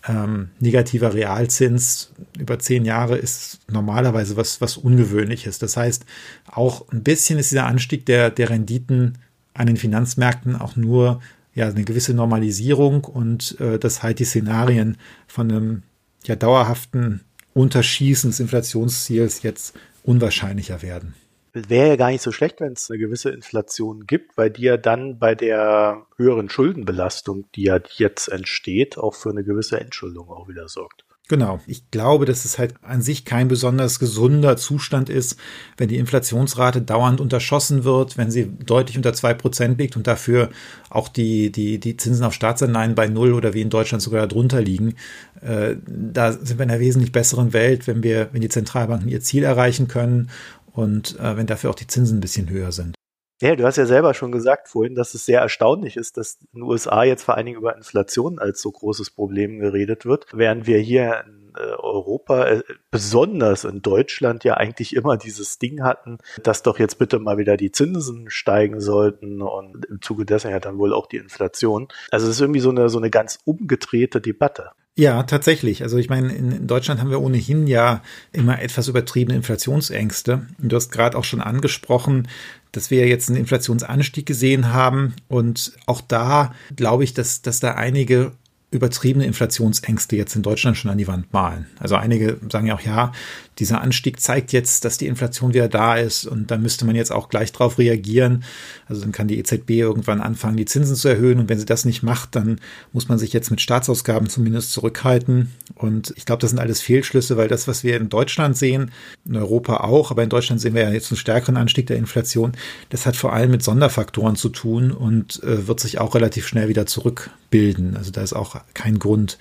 ähm, 0.08 0.50
negativer 0.60 1.14
Realzins 1.14 2.12
über 2.38 2.60
zehn 2.60 2.84
Jahre 2.84 3.18
ist 3.18 3.60
normalerweise 3.72 4.36
was, 4.36 4.60
was 4.60 4.78
Ungewöhnliches. 4.78 5.60
Das 5.60 5.78
heißt, 5.78 6.06
auch 6.48 6.90
ein 6.90 7.04
bisschen 7.04 7.40
ist 7.40 7.52
dieser 7.52 7.68
Anstieg 7.68 8.06
der, 8.06 8.30
der 8.30 8.50
Renditen 8.50 9.18
an 9.54 9.68
den 9.68 9.78
Finanzmärkten 9.78 10.56
auch 10.56 10.76
nur 10.76 11.22
ja 11.54 11.68
eine 11.68 11.84
gewisse 11.84 12.14
Normalisierung 12.14 13.04
und 13.04 13.60
äh, 13.60 13.80
dass 13.80 14.04
halt 14.04 14.20
die 14.20 14.26
Szenarien 14.26 14.98
von 15.28 15.52
einem 15.52 15.84
ja 16.26 16.36
dauerhaften 16.36 17.22
Unterschießen 17.54 18.32
des 18.32 18.40
Inflationsziels 18.40 19.44
jetzt 19.44 19.76
unwahrscheinlicher 20.04 20.82
werden. 20.82 21.14
Wäre 21.54 21.90
ja 21.90 21.96
gar 21.98 22.10
nicht 22.10 22.24
so 22.24 22.32
schlecht, 22.32 22.62
wenn 22.62 22.74
es 22.74 22.90
eine 22.90 22.98
gewisse 22.98 23.30
Inflation 23.30 24.08
gibt, 24.08 24.38
weil 24.38 24.50
die 24.50 24.64
ja 24.64 24.78
dann 24.78 25.20
bei 25.20 25.36
der 25.36 26.08
höheren 26.18 26.50
Schuldenbelastung, 26.50 27.46
die 27.54 27.66
ja 27.66 27.80
jetzt 27.96 28.28
entsteht, 28.28 28.98
auch 28.98 29.14
für 29.14 29.30
eine 29.30 29.44
gewisse 29.44 29.80
Entschuldung 29.80 30.30
auch 30.30 30.48
wieder 30.48 30.68
sorgt. 30.68 31.06
Genau. 31.30 31.62
Ich 31.68 31.90
glaube, 31.90 32.26
dass 32.26 32.44
es 32.44 32.60
halt 32.60 32.76
an 32.82 33.02
sich 33.02 33.24
kein 33.24 33.48
besonders 33.48 33.98
gesunder 33.98 34.58
Zustand 34.58 35.10
ist, 35.10 35.38
wenn 35.78 35.88
die 35.88 35.98
Inflationsrate 35.98 36.82
dauernd 36.82 37.22
unterschossen 37.22 37.86
wird, 37.86 38.18
wenn 38.18 38.30
sie 38.30 38.52
deutlich 38.66 38.98
unter 38.98 39.14
zwei 39.14 39.34
Prozent 39.34 39.80
liegt 39.80 39.96
und 39.96 40.06
dafür 40.06 40.50
auch 40.90 41.08
die, 41.08 41.50
die, 41.50 41.80
die 41.80 41.96
Zinsen 41.96 42.26
auf 42.26 42.34
Staatsanleihen 42.34 42.94
bei 42.94 43.08
Null 43.08 43.34
oder 43.34 43.54
wie 43.54 43.62
in 43.62 43.70
Deutschland 43.70 44.02
sogar 44.02 44.28
darunter 44.28 44.62
liegen. 44.62 44.96
Äh, 45.42 45.78
da 45.88 46.34
sind 46.34 46.60
wir 46.60 46.66
in 46.66 46.72
einer 46.72 46.82
wesentlich 46.82 47.14
besseren 47.14 47.54
Welt, 47.54 47.88
wenn 47.88 48.04
wir, 48.04 48.28
wenn 48.34 48.42
die 48.42 48.50
Zentralbanken 48.50 49.08
ihr 49.08 49.22
Ziel 49.22 49.44
erreichen 49.44 49.88
können 49.88 50.30
und 50.74 51.18
äh, 51.20 51.38
wenn 51.38 51.48
dafür 51.48 51.70
auch 51.70 51.76
die 51.76 51.88
Zinsen 51.88 52.18
ein 52.18 52.22
bisschen 52.22 52.50
höher 52.50 52.74
sind. 52.74 52.96
Ja, 53.42 53.56
du 53.56 53.66
hast 53.66 53.78
ja 53.78 53.86
selber 53.86 54.14
schon 54.14 54.32
gesagt 54.32 54.70
vorhin, 54.70 54.96
dass 54.96 55.14
es 55.14 55.26
sehr 55.26 55.42
erstaunlich 55.42 55.98
ist, 55.98 56.18
dass 56.18 56.38
in 56.54 56.60
den 56.60 56.64
USA 56.64 57.04
jetzt 57.04 57.24
vor 57.24 57.36
allen 57.36 57.46
Dingen 57.46 57.58
über 57.58 57.76
Inflation 57.76 58.40
als 58.40 58.62
so 58.62 58.72
großes 58.72 59.10
Problem 59.12 59.60
geredet 59.60 60.06
wird, 60.06 60.28
während 60.32 60.66
wir 60.68 60.80
hier 60.80 61.24
in 61.26 61.44
äh, 61.56 61.62
Europa, 61.62 62.46
äh, 62.48 62.64
besonders 62.90 63.64
in 63.64 63.82
Deutschland 63.82 64.44
ja 64.44 64.56
eigentlich 64.56 64.96
immer 64.96 65.18
dieses 65.18 65.60
Ding 65.60 65.84
hatten, 65.84 66.18
dass 66.42 66.64
doch 66.64 66.80
jetzt 66.80 66.98
bitte 66.98 67.20
mal 67.20 67.38
wieder 67.38 67.58
die 67.58 67.72
Zinsen 67.72 68.30
steigen 68.30 68.80
sollten 68.80 69.42
und 69.42 69.86
im 69.86 70.02
Zuge 70.02 70.26
dessen 70.26 70.52
ja 70.52 70.60
dann 70.60 70.78
wohl 70.78 70.94
auch 70.94 71.08
die 71.08 71.18
Inflation. 71.18 71.88
Also 72.12 72.28
es 72.28 72.36
ist 72.36 72.42
irgendwie 72.42 72.60
so 72.60 72.70
eine, 72.70 72.90
so 72.90 72.98
eine 72.98 73.10
ganz 73.10 73.40
umgedrehte 73.46 74.22
Debatte. 74.22 74.72
Ja, 74.96 75.24
tatsächlich. 75.24 75.82
Also 75.82 75.98
ich 75.98 76.10
meine, 76.10 76.32
in 76.34 76.68
Deutschland 76.68 77.02
haben 77.02 77.10
wir 77.10 77.22
ohnehin 77.22 77.66
ja 77.66 78.04
immer 78.32 78.62
etwas 78.62 78.88
übertriebene 78.88 79.36
Inflationsängste. 79.36 80.46
Du 80.60 80.76
hast 80.76 80.92
gerade 80.92 81.18
auch 81.18 81.24
schon 81.24 81.42
angesprochen, 81.42 82.28
dass 82.72 82.92
wir 82.92 83.08
jetzt 83.08 83.30
einen 83.30 83.40
Inflationsanstieg 83.40 84.28
gesehen 84.28 84.72
haben. 84.72 85.16
Und 85.28 85.74
auch 85.88 86.02
da 86.02 86.54
glaube 86.76 87.04
ich, 87.04 87.16
dass, 87.16 87.42
dass 87.42 87.60
da 87.60 87.72
einige 87.72 88.34
übertriebene 88.70 89.26
Inflationsängste 89.26 90.16
jetzt 90.16 90.36
in 90.36 90.42
Deutschland 90.42 90.78
schon 90.78 90.92
an 90.92 90.98
die 90.98 91.08
Wand 91.08 91.32
malen. 91.34 91.68
Also 91.80 91.96
einige 91.96 92.40
sagen 92.52 92.68
ja 92.68 92.76
auch, 92.76 92.82
ja, 92.82 93.14
dieser 93.60 93.82
Anstieg 93.82 94.20
zeigt 94.20 94.52
jetzt, 94.52 94.86
dass 94.86 94.98
die 94.98 95.08
Inflation 95.08 95.54
wieder 95.54 95.68
da 95.68 95.96
ist 95.96 96.26
und 96.26 96.50
da 96.50 96.58
müsste 96.58 96.86
man 96.86 96.96
jetzt 96.96 97.12
auch 97.12 97.30
gleich 97.30 97.52
drauf 97.52 97.78
reagieren. 97.78 98.44
Also 98.88 99.02
dann 99.02 99.12
kann 99.12 99.28
die 99.28 99.38
EZB 99.38 99.72
irgendwann 99.72 100.22
anfangen, 100.22 100.58
die 100.58 100.66
Zinsen 100.66 100.96
zu 100.96 101.08
erhöhen 101.08 101.40
und 101.40 101.50
wenn 101.50 101.60
sie 101.60 101.66
das 101.66 101.86
nicht 101.86 102.04
macht, 102.04 102.36
dann 102.36 102.60
muss 102.92 103.10
man 103.10 103.20
sich 103.20 103.34
jetzt 103.34 103.52
mit 103.52 103.62
Staatsausgaben 103.62 104.28
zumindest 104.30 104.72
zurückhalten. 104.72 105.52
Und 105.76 106.14
ich 106.18 106.26
glaube, 106.26 106.42
das 106.42 106.50
sind 106.50 106.60
alles 106.60 106.82
Fehlschlüsse, 106.82 107.38
weil 107.38 107.48
das, 107.48 107.68
was 107.68 107.84
wir 107.84 107.98
in 107.98 108.10
Deutschland 108.10 108.58
sehen, 108.58 108.92
in 109.26 109.36
Europa 109.36 109.78
auch, 109.78 110.12
aber 110.12 110.24
in 110.24 110.30
Deutschland 110.30 110.60
sehen 110.60 110.74
wir 110.74 110.84
ja 110.84 110.92
jetzt 110.92 111.12
einen 111.12 111.18
stärkeren 111.18 111.58
Anstieg 111.58 111.88
der 111.88 111.98
Inflation, 111.98 112.54
das 112.90 113.06
hat 113.06 113.16
vor 113.16 113.34
allem 113.34 113.52
mit 113.52 113.64
Sonderfaktoren 113.64 114.36
zu 114.36 114.50
tun 114.50 114.92
und 114.92 115.42
äh, 115.44 115.68
wird 115.68 115.80
sich 115.80 116.00
auch 116.00 116.16
relativ 116.16 116.48
schnell 116.48 116.70
wieder 116.70 116.86
zurückbilden. 116.86 117.96
Also 117.98 118.12
da 118.12 118.22
ist 118.22 118.34
auch 118.34 118.60
kein 118.74 119.00
Grund, 119.00 119.38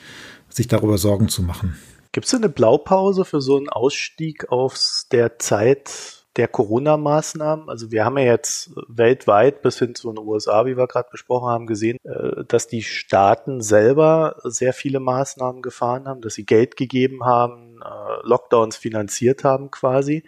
sich 0.49 0.69
darüber 0.69 0.99
Sorgen 0.99 1.29
zu 1.29 1.43
machen. 1.43 1.77
Gibt 2.13 2.27
es 2.27 2.35
eine 2.35 2.51
Blaupause 2.51 3.25
für 3.25 3.41
so 3.41 3.57
einen 3.57 3.71
Ausstieg 3.71 4.53
aus 4.53 5.09
der 5.11 5.39
Zeit 5.39 6.27
der 6.37 6.47
Corona-Maßnahmen? 6.47 7.71
Also 7.71 7.91
wir 7.91 8.05
haben 8.05 8.19
ja 8.19 8.25
jetzt 8.25 8.71
weltweit 8.87 9.63
bis 9.63 9.79
hin 9.79 9.95
zu 9.95 10.13
den 10.13 10.19
USA, 10.19 10.67
wie 10.67 10.77
wir 10.77 10.87
gerade 10.87 11.09
besprochen 11.11 11.49
haben, 11.49 11.67
gesehen, 11.67 11.97
äh, 12.05 12.45
dass 12.47 12.69
die 12.69 12.83
Staaten 12.83 13.63
selber 13.63 14.37
sehr 14.45 14.75
viele 14.75 15.01
Maßnahmen 15.01 15.63
gefahren 15.63 16.07
haben, 16.07 16.21
dass 16.21 16.35
sie 16.35 16.45
Geld 16.45 16.77
gegeben 16.77 17.25
haben, 17.25 17.81
äh, 17.83 18.27
Lockdowns 18.27 18.77
finanziert 18.77 19.43
haben 19.43 19.71
quasi. 19.71 20.23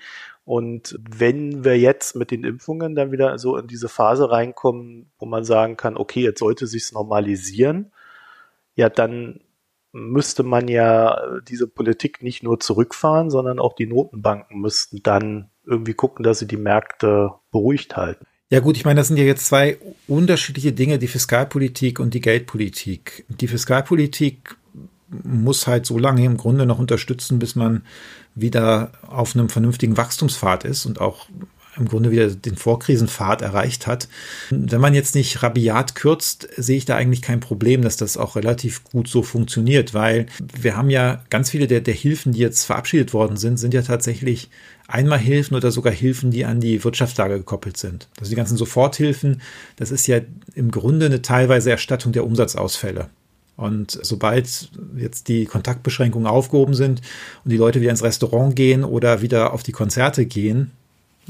Und 0.47 0.99
wenn 0.99 1.65
wir 1.65 1.79
jetzt 1.79 2.17
mit 2.17 2.31
den 2.31 2.45
Impfungen 2.45 2.95
dann 2.95 3.13
wieder 3.13 3.39
so 3.39 3.59
in 3.59 3.67
diese 3.67 3.91
Phase 3.91 4.31
reinkommen, 4.31 5.11
wo 5.19 5.27
man 5.27 5.45
sagen 5.45 5.77
kann, 5.77 5.99
okay, 5.99 6.23
jetzt 6.23 6.41
sollte 6.41 6.67
sich's 6.67 6.93
normalisieren, 6.93 7.93
ja, 8.75 8.89
dann 8.89 9.41
müsste 9.95 10.43
man 10.43 10.67
ja 10.67 11.17
diese 11.49 11.69
Politik 11.69 12.23
nicht 12.23 12.43
nur 12.43 12.59
zurückfahren, 12.59 13.31
sondern 13.31 13.61
auch 13.61 13.75
die 13.75 13.87
Notenbanken 13.87 14.61
müssten 14.61 15.03
dann 15.05 15.51
irgendwie 15.65 15.95
gucken, 15.95 16.25
dass 16.25 16.41
sie 16.41 16.49
die 16.49 16.57
Märkte 16.57 17.31
beruhigt 17.53 17.97
halten. 17.97 18.27
Ja 18.51 18.59
gut, 18.61 18.77
ich 18.77 18.85
meine, 18.85 18.99
das 18.99 19.09
sind 19.09 19.17
ja 19.17 19.25
jetzt 19.25 19.47
zwei 19.47 19.79
unterschiedliche 20.09 20.73
Dinge, 20.73 20.99
die 20.99 21.07
Fiskalpolitik 21.07 22.01
und 22.01 22.13
die 22.13 22.21
Geldpolitik. 22.21 23.25
Die 23.29 23.47
Fiskalpolitik 23.47 24.57
muss 25.23 25.69
halt 25.69 25.87
so 25.87 25.97
lange 25.97 26.25
im 26.25 26.37
Grunde 26.37 26.67
noch 26.67 26.81
unterstützen, 26.81 27.39
bis 27.39 27.55
man 27.55 27.85
wieder 28.35 28.93
auf 29.07 29.37
einem 29.37 29.49
vernünftigen 29.49 29.97
Wachstumspfad 29.97 30.65
ist 30.65 30.87
und 30.87 31.01
auch 31.01 31.29
im 31.77 31.89
Grunde 31.89 32.11
wieder 32.11 32.29
den 32.29 32.57
Vorkrisenpfad 32.57 33.43
erreicht 33.43 33.87
hat. 33.87 34.09
Wenn 34.51 34.81
man 34.81 34.95
jetzt 34.95 35.15
nicht 35.15 35.43
rabiat 35.43 35.95
kürzt, 35.95 36.49
sehe 36.57 36.77
ich 36.77 36.85
da 36.85 36.97
eigentlich 36.97 37.23
kein 37.23 37.41
Problem, 37.41 37.83
dass 37.83 37.97
das 37.97 38.17
auch 38.17 38.37
relativ 38.37 38.85
gut 38.85 39.09
so 39.09 39.23
funktioniert, 39.23 39.95
weil 39.95 40.27
wir 40.61 40.77
haben 40.77 40.91
ja 40.91 41.23
ganz 41.31 41.51
viele 41.51 41.67
der, 41.67 41.81
der 41.81 41.95
Hilfen, 41.95 42.33
die 42.33 42.41
jetzt 42.41 42.65
verabschiedet 42.65 43.13
worden 43.13 43.37
sind, 43.37 43.59
sind 43.59 43.75
ja 43.75 43.83
tatsächlich 43.83 44.51
Einmalhilfen 44.87 45.57
oder 45.57 45.71
sogar 45.71 45.93
Hilfen, 45.93 46.31
die 46.31 46.45
an 46.45 46.61
die 46.61 46.83
Wirtschaftslage 46.85 47.39
gekoppelt 47.39 47.77
sind. 47.77 48.09
Also 48.19 48.31
die 48.31 48.37
ganzen 48.37 48.57
Soforthilfen, 48.57 49.41
das 49.77 49.91
ist 49.91 50.07
ja 50.07 50.21
im 50.55 50.71
Grunde 50.71 51.07
eine 51.07 51.23
teilweise 51.23 51.71
Erstattung 51.71 52.13
der 52.13 52.25
Umsatzausfälle. 52.25 53.09
Und 53.57 53.99
sobald 54.03 54.71
jetzt 54.97 55.29
die 55.29 55.47
Kontaktbeschränkungen 55.47 56.27
aufgehoben 56.27 56.75
sind 56.75 57.01
und 57.45 57.51
die 57.51 57.57
Leute 57.57 57.81
wieder 57.81 57.93
ins 57.93 58.03
Restaurant 58.03 58.57
gehen 58.57 58.85
oder 58.85 59.23
wieder 59.23 59.53
auf 59.53 59.63
die 59.63 59.73
Konzerte 59.73 60.27
gehen, 60.27 60.73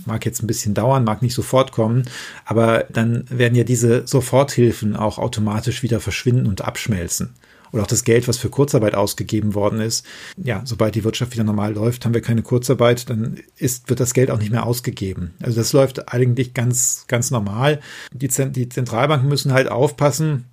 mag 0.07 0.25
jetzt 0.25 0.43
ein 0.43 0.47
bisschen 0.47 0.75
dauern, 0.75 1.05
mag 1.05 1.23
nicht 1.23 1.35
sofort 1.35 1.73
kommen, 1.73 2.05
aber 2.45 2.85
dann 2.91 3.25
werden 3.31 3.55
ja 3.55 3.65
diese 3.65 4.07
Soforthilfen 4.07 4.97
auch 4.97 5.19
automatisch 5.19 5.83
wieder 5.83 6.01
verschwinden 6.01 6.47
und 6.47 6.63
abschmelzen. 6.63 7.35
Oder 7.75 7.83
auch 7.83 7.89
das 7.89 8.05
Geld, 8.05 8.29
was 8.29 8.39
für 8.39 8.51
Kurzarbeit 8.51 8.95
ausgegeben 8.95 9.55
worden 9.55 9.81
ist. 9.81 10.07
Ja, 10.37 10.63
sobald 10.65 10.95
die 10.95 11.03
Wirtschaft 11.03 11.33
wieder 11.33 11.43
normal 11.43 11.73
läuft, 11.73 12.05
haben 12.05 12.15
wir 12.15 12.21
keine 12.21 12.43
Kurzarbeit, 12.43 13.11
dann 13.11 13.41
ist, 13.57 13.89
wird 13.89 13.99
das 13.99 14.15
Geld 14.15 14.31
auch 14.31 14.39
nicht 14.39 14.53
mehr 14.53 14.65
ausgegeben. 14.65 15.35
Also 15.41 15.57
das 15.57 15.73
läuft 15.73 16.13
eigentlich 16.13 16.55
ganz, 16.55 17.07
ganz 17.09 17.33
normal. 17.33 17.81
Die, 18.13 18.29
die 18.29 18.69
Zentralbanken 18.69 19.29
müssen 19.29 19.53
halt 19.53 19.69
aufpassen, 19.69 20.45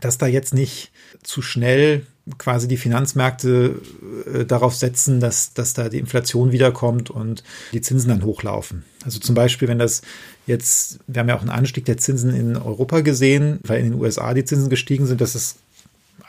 dass 0.00 0.18
da 0.18 0.26
jetzt 0.26 0.52
nicht 0.52 0.90
zu 1.22 1.42
schnell 1.42 2.06
quasi 2.38 2.68
die 2.68 2.76
Finanzmärkte 2.76 3.80
äh, 4.32 4.44
darauf 4.44 4.74
setzen, 4.74 5.20
dass, 5.20 5.54
dass 5.54 5.74
da 5.74 5.88
die 5.88 5.98
Inflation 5.98 6.52
wiederkommt 6.52 7.10
und 7.10 7.42
die 7.72 7.80
Zinsen 7.80 8.08
dann 8.08 8.24
hochlaufen. 8.24 8.84
Also 9.04 9.18
zum 9.18 9.34
Beispiel, 9.34 9.68
wenn 9.68 9.78
das 9.78 10.02
jetzt, 10.46 11.00
wir 11.06 11.20
haben 11.20 11.28
ja 11.28 11.36
auch 11.36 11.40
einen 11.40 11.50
Anstieg 11.50 11.84
der 11.84 11.96
Zinsen 11.96 12.34
in 12.34 12.56
Europa 12.56 13.00
gesehen, 13.00 13.58
weil 13.64 13.80
in 13.80 13.90
den 13.90 14.00
USA 14.00 14.34
die 14.34 14.44
Zinsen 14.44 14.70
gestiegen 14.70 15.06
sind, 15.06 15.20
das 15.20 15.34
ist 15.34 15.56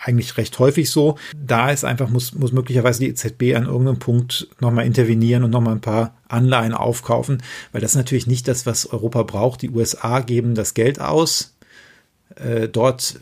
eigentlich 0.04 0.38
recht 0.38 0.58
häufig 0.60 0.90
so. 0.90 1.18
Da 1.36 1.72
ist 1.72 1.86
einfach, 1.86 2.10
muss, 2.10 2.34
muss 2.34 2.52
möglicherweise 2.52 3.00
die 3.00 3.10
EZB 3.10 3.56
an 3.56 3.66
irgendeinem 3.66 4.00
Punkt 4.00 4.48
nochmal 4.60 4.86
intervenieren 4.86 5.44
und 5.44 5.52
nochmal 5.52 5.76
ein 5.76 5.82
paar 5.82 6.16
Anleihen 6.28 6.74
aufkaufen, 6.74 7.42
weil 7.72 7.82
das 7.82 7.92
ist 7.92 7.98
natürlich 7.98 8.28
nicht 8.28 8.48
das, 8.48 8.66
was 8.66 8.88
Europa 8.88 9.24
braucht. 9.24 9.62
Die 9.62 9.70
USA 9.70 10.20
geben 10.20 10.56
das 10.56 10.74
Geld 10.74 11.00
aus. 11.00 11.53
Äh, 12.36 12.68
dort 12.70 13.20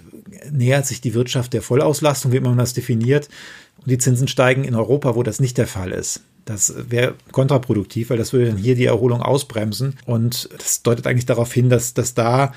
nähert 0.51 0.85
sich 0.85 1.01
die 1.01 1.13
Wirtschaft 1.13 1.53
der 1.53 1.61
Vollauslastung, 1.61 2.31
wie 2.31 2.39
man 2.39 2.57
das 2.57 2.73
definiert. 2.73 3.29
Und 3.77 3.89
die 3.89 3.97
Zinsen 3.97 4.27
steigen 4.27 4.63
in 4.63 4.75
Europa, 4.75 5.15
wo 5.15 5.23
das 5.23 5.39
nicht 5.39 5.57
der 5.57 5.67
Fall 5.67 5.91
ist. 5.91 6.21
Das 6.45 6.73
wäre 6.89 7.15
kontraproduktiv, 7.31 8.09
weil 8.09 8.17
das 8.17 8.33
würde 8.33 8.47
dann 8.47 8.57
hier 8.57 8.75
die 8.75 8.85
Erholung 8.85 9.21
ausbremsen. 9.21 9.97
Und 10.05 10.49
das 10.57 10.81
deutet 10.83 11.07
eigentlich 11.07 11.25
darauf 11.25 11.51
hin, 11.53 11.69
dass, 11.69 11.93
dass 11.93 12.13
da, 12.13 12.53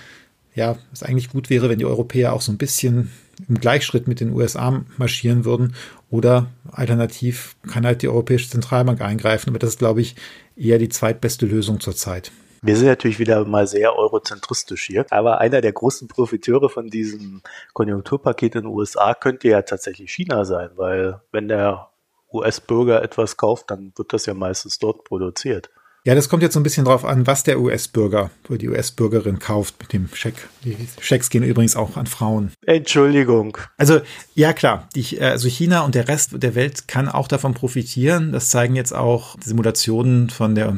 ja, 0.55 0.77
es 0.93 1.03
eigentlich 1.03 1.31
gut 1.31 1.51
wäre, 1.51 1.69
wenn 1.69 1.79
die 1.79 1.85
Europäer 1.85 2.33
auch 2.33 2.41
so 2.41 2.53
ein 2.53 2.59
bisschen 2.59 3.11
im 3.49 3.59
Gleichschritt 3.59 4.07
mit 4.07 4.21
den 4.21 4.33
USA 4.33 4.85
marschieren 4.97 5.45
würden. 5.45 5.75
Oder 6.11 6.51
alternativ 6.71 7.57
kann 7.69 7.85
halt 7.85 8.03
die 8.03 8.09
Europäische 8.09 8.49
Zentralbank 8.49 9.01
eingreifen. 9.01 9.51
Aber 9.51 9.59
das 9.59 9.71
ist, 9.71 9.79
glaube 9.79 10.01
ich, 10.01 10.15
eher 10.57 10.79
die 10.79 10.89
zweitbeste 10.89 11.47
Lösung 11.47 11.81
zurzeit. 11.81 12.31
Wir 12.67 12.79
sind 12.79 12.87
natürlich 12.87 13.19
wieder 13.19 13.45
mal 13.45 13.67
sehr 13.67 13.95
eurozentristisch 13.95 14.87
hier, 14.87 15.05
aber 15.11 15.39
einer 15.39 15.61
der 15.61 15.75
großen 15.75 16.09
Profiteure 16.09 16.71
von 16.71 16.89
diesem 16.89 17.43
Konjunkturpaket 17.75 18.55
in 18.55 18.63
den 18.63 18.71
USA 18.71 19.13
könnte 19.13 19.49
ja 19.49 19.61
tatsächlich 19.61 20.11
China 20.11 20.47
sein, 20.47 20.71
weil 20.77 21.21
wenn 21.31 21.49
der 21.49 21.91
US-Bürger 22.33 23.03
etwas 23.03 23.37
kauft, 23.37 23.71
dann 23.71 23.93
wird 23.97 24.15
das 24.15 24.25
ja 24.25 24.33
meistens 24.33 24.79
dort 24.79 25.05
produziert. 25.05 25.69
Ja, 26.07 26.15
das 26.15 26.29
kommt 26.29 26.43
jetzt 26.43 26.53
so 26.53 26.61
ein 26.61 26.63
bisschen 26.63 26.85
drauf 26.85 27.07
an, 27.07 27.27
was 27.27 27.45
der 27.45 27.59
US-Bürger 27.59 28.31
oder 28.51 28.59
die 28.59 28.69
US-Bürgerin 28.69 29.39
kauft 29.39 29.77
mit 29.81 29.95
dem 29.95 30.11
Scheck. 30.13 30.35
Die 30.63 30.77
Schecks 31.01 31.31
gehen 31.31 31.43
übrigens 31.43 31.77
auch 31.77 31.97
an 31.97 32.05
Frauen. 32.05 32.53
Entschuldigung. 32.67 33.57
Also, 33.79 34.01
ja 34.35 34.53
klar, 34.53 34.87
die, 34.95 35.19
also 35.19 35.49
China 35.49 35.81
und 35.81 35.95
der 35.95 36.07
Rest 36.07 36.43
der 36.43 36.55
Welt 36.55 36.89
kann 36.89 37.09
auch 37.09 37.27
davon 37.27 37.55
profitieren. 37.55 38.33
Das 38.33 38.51
zeigen 38.51 38.77
jetzt 38.77 38.95
auch 38.95 39.37
Simulationen 39.43 40.29
von 40.29 40.55
der 40.55 40.77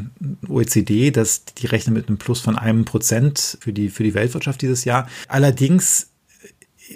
OECD, 0.48 1.10
dass 1.10 1.44
die 1.44 1.66
rechnen 1.66 1.94
mit 1.94 2.06
einem 2.06 2.18
Plus 2.18 2.40
von 2.40 2.56
einem 2.56 2.84
Prozent 2.84 3.58
für 3.60 3.72
die, 3.72 3.90
für 3.90 4.04
die 4.04 4.14
Weltwirtschaft 4.14 4.62
dieses 4.62 4.84
Jahr. 4.84 5.08
Allerdings 5.26 6.10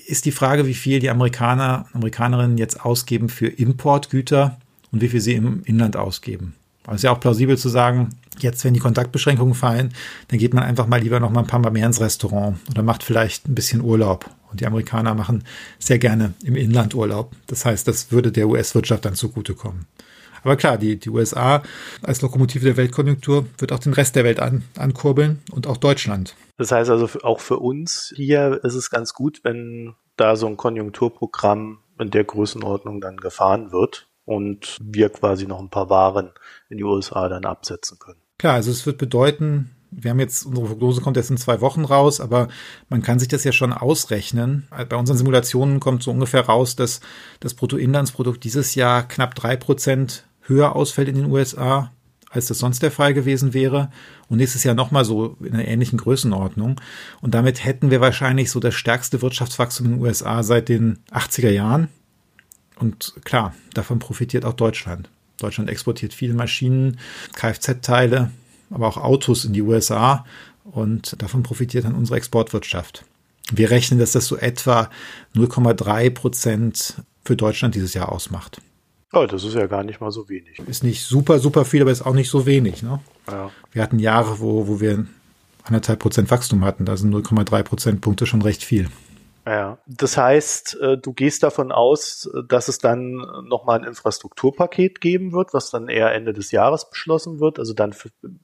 ist 0.06 0.24
die 0.24 0.30
Frage, 0.30 0.66
wie 0.66 0.74
viel 0.74 1.00
die 1.00 1.10
Amerikaner, 1.10 1.86
Amerikanerinnen 1.94 2.58
jetzt 2.58 2.80
ausgeben 2.84 3.28
für 3.28 3.48
Importgüter 3.48 4.60
und 4.92 5.00
wie 5.00 5.08
viel 5.08 5.20
sie 5.20 5.34
im 5.34 5.64
Inland 5.64 5.96
ausgeben. 5.96 6.54
Aber 6.84 6.94
es 6.94 7.00
ist 7.00 7.04
ja 7.04 7.12
auch 7.12 7.20
plausibel 7.20 7.58
zu 7.58 7.68
sagen, 7.68 8.10
jetzt, 8.38 8.64
wenn 8.64 8.74
die 8.74 8.80
Kontaktbeschränkungen 8.80 9.54
fallen, 9.54 9.92
dann 10.28 10.38
geht 10.38 10.54
man 10.54 10.64
einfach 10.64 10.86
mal 10.86 11.00
lieber 11.00 11.20
noch 11.20 11.30
mal 11.30 11.40
ein 11.40 11.46
paar 11.46 11.60
Mal 11.60 11.70
mehr 11.70 11.86
ins 11.86 12.00
Restaurant 12.00 12.58
oder 12.70 12.82
macht 12.82 13.02
vielleicht 13.02 13.48
ein 13.48 13.54
bisschen 13.54 13.82
Urlaub. 13.82 14.30
Und 14.50 14.60
die 14.60 14.66
Amerikaner 14.66 15.14
machen 15.14 15.44
sehr 15.78 15.98
gerne 15.98 16.34
im 16.42 16.56
Inland 16.56 16.94
Urlaub. 16.94 17.32
Das 17.46 17.64
heißt, 17.64 17.86
das 17.86 18.10
würde 18.10 18.32
der 18.32 18.48
US-Wirtschaft 18.48 19.04
dann 19.04 19.14
zugutekommen. 19.14 19.86
Aber 20.42 20.56
klar, 20.56 20.78
die, 20.78 20.96
die 20.96 21.10
USA 21.10 21.62
als 22.02 22.22
Lokomotive 22.22 22.64
der 22.64 22.76
Weltkonjunktur 22.76 23.46
wird 23.58 23.72
auch 23.72 23.78
den 23.78 23.92
Rest 23.92 24.16
der 24.16 24.24
Welt 24.24 24.40
an, 24.40 24.64
ankurbeln 24.76 25.40
und 25.52 25.66
auch 25.66 25.76
Deutschland. 25.76 26.34
Das 26.56 26.72
heißt 26.72 26.90
also 26.90 27.08
auch 27.22 27.40
für 27.40 27.58
uns 27.58 28.12
hier 28.16 28.60
ist 28.64 28.74
es 28.74 28.90
ganz 28.90 29.12
gut, 29.12 29.40
wenn 29.44 29.94
da 30.16 30.36
so 30.36 30.46
ein 30.46 30.56
Konjunkturprogramm 30.56 31.78
in 31.98 32.10
der 32.10 32.24
Größenordnung 32.24 33.00
dann 33.00 33.18
gefahren 33.18 33.72
wird 33.72 34.09
und 34.30 34.78
wir 34.80 35.08
quasi 35.08 35.44
noch 35.48 35.58
ein 35.58 35.70
paar 35.70 35.90
Waren 35.90 36.30
in 36.68 36.78
die 36.78 36.84
USA 36.84 37.28
dann 37.28 37.44
absetzen 37.44 37.98
können. 37.98 38.20
Klar, 38.38 38.54
also 38.54 38.70
es 38.70 38.86
wird 38.86 38.96
bedeuten, 38.96 39.72
wir 39.90 40.12
haben 40.12 40.20
jetzt, 40.20 40.46
unsere 40.46 40.68
Prognose 40.68 41.00
kommt 41.00 41.16
erst 41.16 41.32
in 41.32 41.36
zwei 41.36 41.60
Wochen 41.60 41.84
raus, 41.84 42.20
aber 42.20 42.46
man 42.88 43.02
kann 43.02 43.18
sich 43.18 43.26
das 43.26 43.42
ja 43.42 43.50
schon 43.50 43.72
ausrechnen. 43.72 44.68
Bei 44.88 44.94
unseren 44.94 45.16
Simulationen 45.16 45.80
kommt 45.80 46.04
so 46.04 46.12
ungefähr 46.12 46.42
raus, 46.42 46.76
dass 46.76 47.00
das 47.40 47.54
Bruttoinlandsprodukt 47.54 48.44
dieses 48.44 48.76
Jahr 48.76 49.02
knapp 49.02 49.34
drei 49.34 49.56
Prozent 49.56 50.28
höher 50.42 50.76
ausfällt 50.76 51.08
in 51.08 51.16
den 51.16 51.32
USA, 51.32 51.90
als 52.30 52.46
das 52.46 52.60
sonst 52.60 52.84
der 52.84 52.92
Fall 52.92 53.14
gewesen 53.14 53.52
wäre. 53.52 53.90
Und 54.28 54.36
nächstes 54.36 54.62
Jahr 54.62 54.76
nochmal 54.76 55.04
so 55.04 55.38
in 55.40 55.54
einer 55.54 55.66
ähnlichen 55.66 55.98
Größenordnung. 55.98 56.80
Und 57.20 57.34
damit 57.34 57.64
hätten 57.64 57.90
wir 57.90 58.00
wahrscheinlich 58.00 58.52
so 58.52 58.60
das 58.60 58.76
stärkste 58.76 59.22
Wirtschaftswachstum 59.22 59.86
in 59.86 59.92
den 59.94 60.02
USA 60.02 60.44
seit 60.44 60.68
den 60.68 61.00
80er 61.10 61.50
Jahren. 61.50 61.88
Und 62.80 63.14
klar, 63.24 63.54
davon 63.74 63.98
profitiert 63.98 64.44
auch 64.44 64.54
Deutschland. 64.54 65.08
Deutschland 65.38 65.70
exportiert 65.70 66.12
viele 66.12 66.34
Maschinen, 66.34 66.98
Kfz-Teile, 67.34 68.30
aber 68.70 68.88
auch 68.88 68.96
Autos 68.96 69.44
in 69.44 69.52
die 69.52 69.62
USA 69.62 70.24
und 70.64 71.20
davon 71.22 71.42
profitiert 71.42 71.84
dann 71.84 71.94
unsere 71.94 72.16
Exportwirtschaft. 72.16 73.04
Wir 73.52 73.70
rechnen, 73.70 73.98
dass 73.98 74.12
das 74.12 74.26
so 74.26 74.36
etwa 74.36 74.90
0,3 75.34 76.10
Prozent 76.10 76.94
für 77.24 77.36
Deutschland 77.36 77.74
dieses 77.74 77.94
Jahr 77.94 78.10
ausmacht. 78.10 78.60
Oh, 79.12 79.26
das 79.26 79.42
ist 79.42 79.54
ja 79.54 79.66
gar 79.66 79.82
nicht 79.82 80.00
mal 80.00 80.12
so 80.12 80.28
wenig. 80.28 80.58
Ist 80.68 80.84
nicht 80.84 81.02
super, 81.02 81.40
super 81.40 81.64
viel, 81.64 81.82
aber 81.82 81.90
ist 81.90 82.06
auch 82.06 82.14
nicht 82.14 82.30
so 82.30 82.46
wenig. 82.46 82.82
Ne? 82.82 83.00
Ja. 83.28 83.50
Wir 83.72 83.82
hatten 83.82 83.98
Jahre, 83.98 84.38
wo, 84.38 84.68
wo 84.68 84.80
wir 84.80 85.04
anderthalb 85.64 85.98
Prozent 85.98 86.30
Wachstum 86.30 86.64
hatten. 86.64 86.84
Da 86.84 86.96
sind 86.96 87.12
0,3 87.12 87.62
Prozentpunkte 87.64 88.26
schon 88.26 88.42
recht 88.42 88.62
viel. 88.62 88.88
Ja, 89.46 89.78
das 89.86 90.18
heißt, 90.18 90.78
äh, 90.80 90.98
du 90.98 91.14
gehst 91.14 91.42
davon 91.42 91.72
aus, 91.72 92.30
dass 92.46 92.68
es 92.68 92.78
dann 92.78 93.14
nochmal 93.48 93.78
ein 93.78 93.86
Infrastrukturpaket 93.86 95.00
geben 95.00 95.32
wird, 95.32 95.54
was 95.54 95.70
dann 95.70 95.88
eher 95.88 96.12
Ende 96.12 96.34
des 96.34 96.50
Jahres 96.50 96.90
beschlossen 96.90 97.40
wird, 97.40 97.58
also 97.58 97.72
dann 97.72 97.94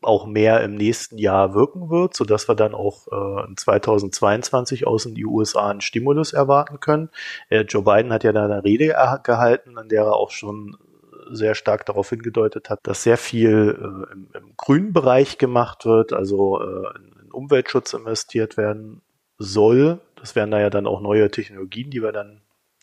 auch 0.01 0.27
mehr 0.27 0.63
im 0.63 0.75
nächsten 0.75 1.19
Jahr 1.19 1.55
wirken 1.55 1.91
wird, 1.91 2.17
sodass 2.17 2.49
wir 2.49 2.55
dann 2.55 2.75
auch 2.75 3.09
äh, 3.09 3.55
2022 3.55 4.87
aus 4.87 5.05
in 5.05 5.15
die 5.15 5.27
USA 5.27 5.69
einen 5.69 5.83
Stimulus 5.83 6.33
erwarten 6.33 6.81
können. 6.81 7.11
Äh, 7.51 7.61
Joe 7.63 7.83
Biden 7.83 8.13
hat 8.13 8.25
ja 8.25 8.33
da 8.33 8.47
eine 8.47 8.65
Rede 8.65 8.95
gehalten, 9.23 9.77
an 9.77 9.89
der 9.89 10.05
er 10.05 10.17
auch 10.17 10.31
schon 10.31 10.77
sehr 11.31 11.55
stark 11.55 11.85
darauf 11.85 12.09
hingedeutet 12.11 12.71
hat, 12.71 12.81
dass 12.85 13.03
sehr 13.03 13.19
viel 13.19 13.79
äh, 13.79 14.39
im, 14.39 14.55
grünen 14.57 14.93
Bereich 14.95 15.37
gemacht 15.37 15.85
wird, 15.85 16.13
also 16.13 16.61
äh, 16.61 16.99
in 16.99 17.33
Umweltschutz 17.33 17.93
investiert 17.93 18.57
werden 18.57 19.03
soll 19.39 20.01
das 20.27 20.35
wären 20.35 20.51
da 20.51 20.59
ja 20.59 20.71
dann 20.71 20.89
auch 20.89 21.01
neue 21.01 21.31
Technologien, 21.31 21.89
die 21.91 22.03
wir 22.03 22.11
dann 22.11 22.41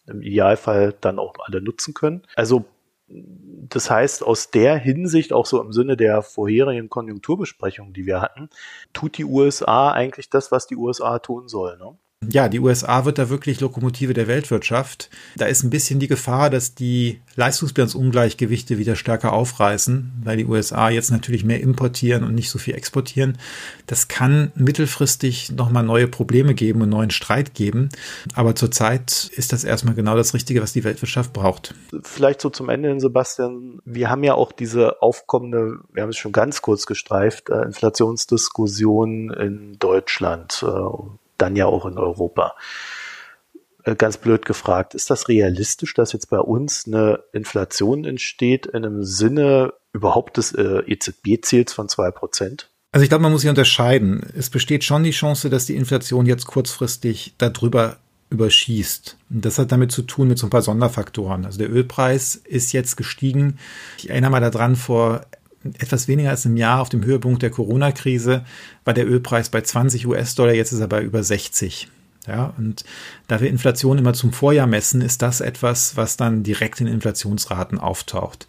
im 0.08 0.21
Idealfall 0.21 0.95
dann 1.01 1.19
auch 1.19 1.34
alle 1.45 1.62
nutzen 1.62 1.93
können. 1.93 2.21
Also 2.38 2.63
das 3.10 3.91
heißt, 3.91 4.23
aus 4.23 4.49
der 4.49 4.77
Hinsicht, 4.77 5.34
auch 5.34 5.45
so 5.45 5.62
im 5.62 5.73
Sinne 5.73 5.97
der 5.97 6.21
vorherigen 6.21 6.89
Konjunkturbesprechung, 6.89 7.91
die 7.91 8.06
wir 8.06 8.21
hatten, 8.21 8.49
tut 8.93 9.17
die 9.17 9.25
USA 9.25 9.91
eigentlich 9.91 10.29
das, 10.29 10.53
was 10.53 10.67
die 10.67 10.77
USA 10.77 11.19
tun 11.19 11.49
soll. 11.49 11.77
Ne? 11.77 11.97
Ja, 12.31 12.49
die 12.49 12.59
USA 12.59 13.05
wird 13.05 13.17
da 13.17 13.29
wirklich 13.29 13.59
Lokomotive 13.59 14.13
der 14.13 14.27
Weltwirtschaft. 14.27 15.09
Da 15.36 15.45
ist 15.45 15.63
ein 15.63 15.69
bisschen 15.69 15.99
die 15.99 16.07
Gefahr, 16.07 16.49
dass 16.49 16.75
die 16.75 17.19
Leistungsbilanzungleichgewichte 17.36 18.77
wieder 18.77 18.95
stärker 18.95 19.33
aufreißen, 19.33 20.12
weil 20.23 20.38
die 20.38 20.45
USA 20.45 20.89
jetzt 20.89 21.12
natürlich 21.12 21.43
mehr 21.43 21.62
importieren 21.62 22.23
und 22.23 22.36
nicht 22.36 22.49
so 22.49 22.59
viel 22.59 22.75
exportieren. 22.75 23.38
Das 23.88 24.07
kann 24.07 24.51
mittelfristig 24.55 25.51
nochmal 25.51 25.83
neue 25.83 26.07
Probleme 26.07 26.53
geben 26.53 26.81
und 26.81 26.89
neuen 26.89 27.12
Streit 27.12 27.53
geben. 27.53 27.89
Aber 28.33 28.55
zurzeit 28.55 29.31
ist 29.36 29.53
das 29.53 29.63
erstmal 29.63 29.95
genau 29.95 30.15
das 30.15 30.33
Richtige, 30.33 30.62
was 30.62 30.73
die 30.73 30.83
Weltwirtschaft 30.83 31.33
braucht. 31.33 31.73
Vielleicht 32.03 32.41
so 32.41 32.49
zum 32.49 32.69
Ende 32.69 32.99
Sebastian. 32.99 33.79
Wir 33.86 34.09
haben 34.09 34.23
ja 34.23 34.33
auch 34.33 34.51
diese 34.51 35.01
aufkommende, 35.01 35.79
wir 35.91 36.03
haben 36.03 36.09
es 36.09 36.17
schon 36.17 36.31
ganz 36.31 36.62
kurz 36.62 36.86
gestreift, 36.86 37.49
äh, 37.49 37.63
Inflationsdiskussion 37.63 39.31
in 39.31 39.77
Deutschland, 39.79 40.63
äh, 40.63 41.22
dann 41.43 41.56
ja 41.56 41.65
auch 41.65 41.86
in 41.86 41.97
Europa. 41.97 42.56
Äh, 43.84 43.95
ganz 43.95 44.17
blöd 44.17 44.45
gefragt, 44.45 44.95
ist 44.95 45.10
das 45.10 45.27
realistisch, 45.27 45.93
dass 45.93 46.13
jetzt 46.13 46.29
bei 46.29 46.39
uns 46.39 46.88
eine 46.88 47.23
Inflation 47.34 48.06
entsteht 48.06 48.65
in 48.65 48.86
einem 48.86 49.03
Sinne 49.03 49.73
überhaupt 49.91 50.38
des 50.38 50.53
äh, 50.53 50.82
EZB-Ziels 50.88 51.73
von 51.73 51.89
zwei 51.89 52.10
Prozent? 52.12 52.69
Also 52.93 53.03
ich 53.03 53.10
glaube, 53.10 53.23
man 53.23 53.32
muss 53.32 53.41
hier 53.41 53.51
unterscheiden. 53.51 54.21
Es 54.38 54.49
besteht 54.49 54.84
schon 54.84 55.03
die 55.03 55.12
Chance, 55.12 55.49
dass 55.49 55.65
die 55.65 55.75
Inflation 55.75 56.25
jetzt 56.25 56.45
kurzfristig 56.45 57.34
darüber 57.38 57.97
überschießt. 58.29 59.17
Das 59.29 59.60
hat 59.60 59.71
damit 59.71 59.91
zu 59.91 60.03
tun 60.03 60.27
mit 60.27 60.38
so 60.38 60.47
ein 60.47 60.49
paar 60.49 60.62
Sonderfaktoren. 60.62 61.45
Also 61.45 61.60
der 61.60 61.71
Ölpreis 61.71 62.36
ist 62.36 62.71
jetzt 62.71 62.95
gestiegen. 62.95 63.60
Ich 63.97 64.10
erinnere 64.10 64.32
mal 64.32 64.39
daran, 64.39 64.75
vor 64.75 65.25
etwas 65.80 66.08
weniger 66.08 66.30
als 66.30 66.45
einem 66.45 66.58
Jahr 66.58 66.82
auf 66.82 66.89
dem 66.89 67.04
Höhepunkt 67.04 67.41
der 67.41 67.49
Corona-Krise 67.49 68.45
war 68.86 68.93
der 68.93 69.08
Ölpreis 69.08 69.49
bei 69.49 69.62
20 69.62 70.08
US-Dollar, 70.08 70.54
jetzt 70.54 70.71
ist 70.71 70.80
er 70.80 70.88
bei 70.88 71.02
über 71.02 71.23
60. 71.23 71.88
Ja, 72.28 72.54
und 72.58 72.86
da 73.28 73.41
wir 73.41 73.49
Inflation 73.49 73.97
immer 73.97 74.13
zum 74.13 74.32
Vorjahr 74.32 74.67
messen, 74.67 75.02
ist 75.02 75.21
das 75.21 75.41
etwas, 75.41 75.97
was 75.97 76.15
dann 76.15 76.43
direkt 76.43 76.80
in 76.80 76.88
Inflationsraten 76.88 77.80
auftaucht. 77.80 78.47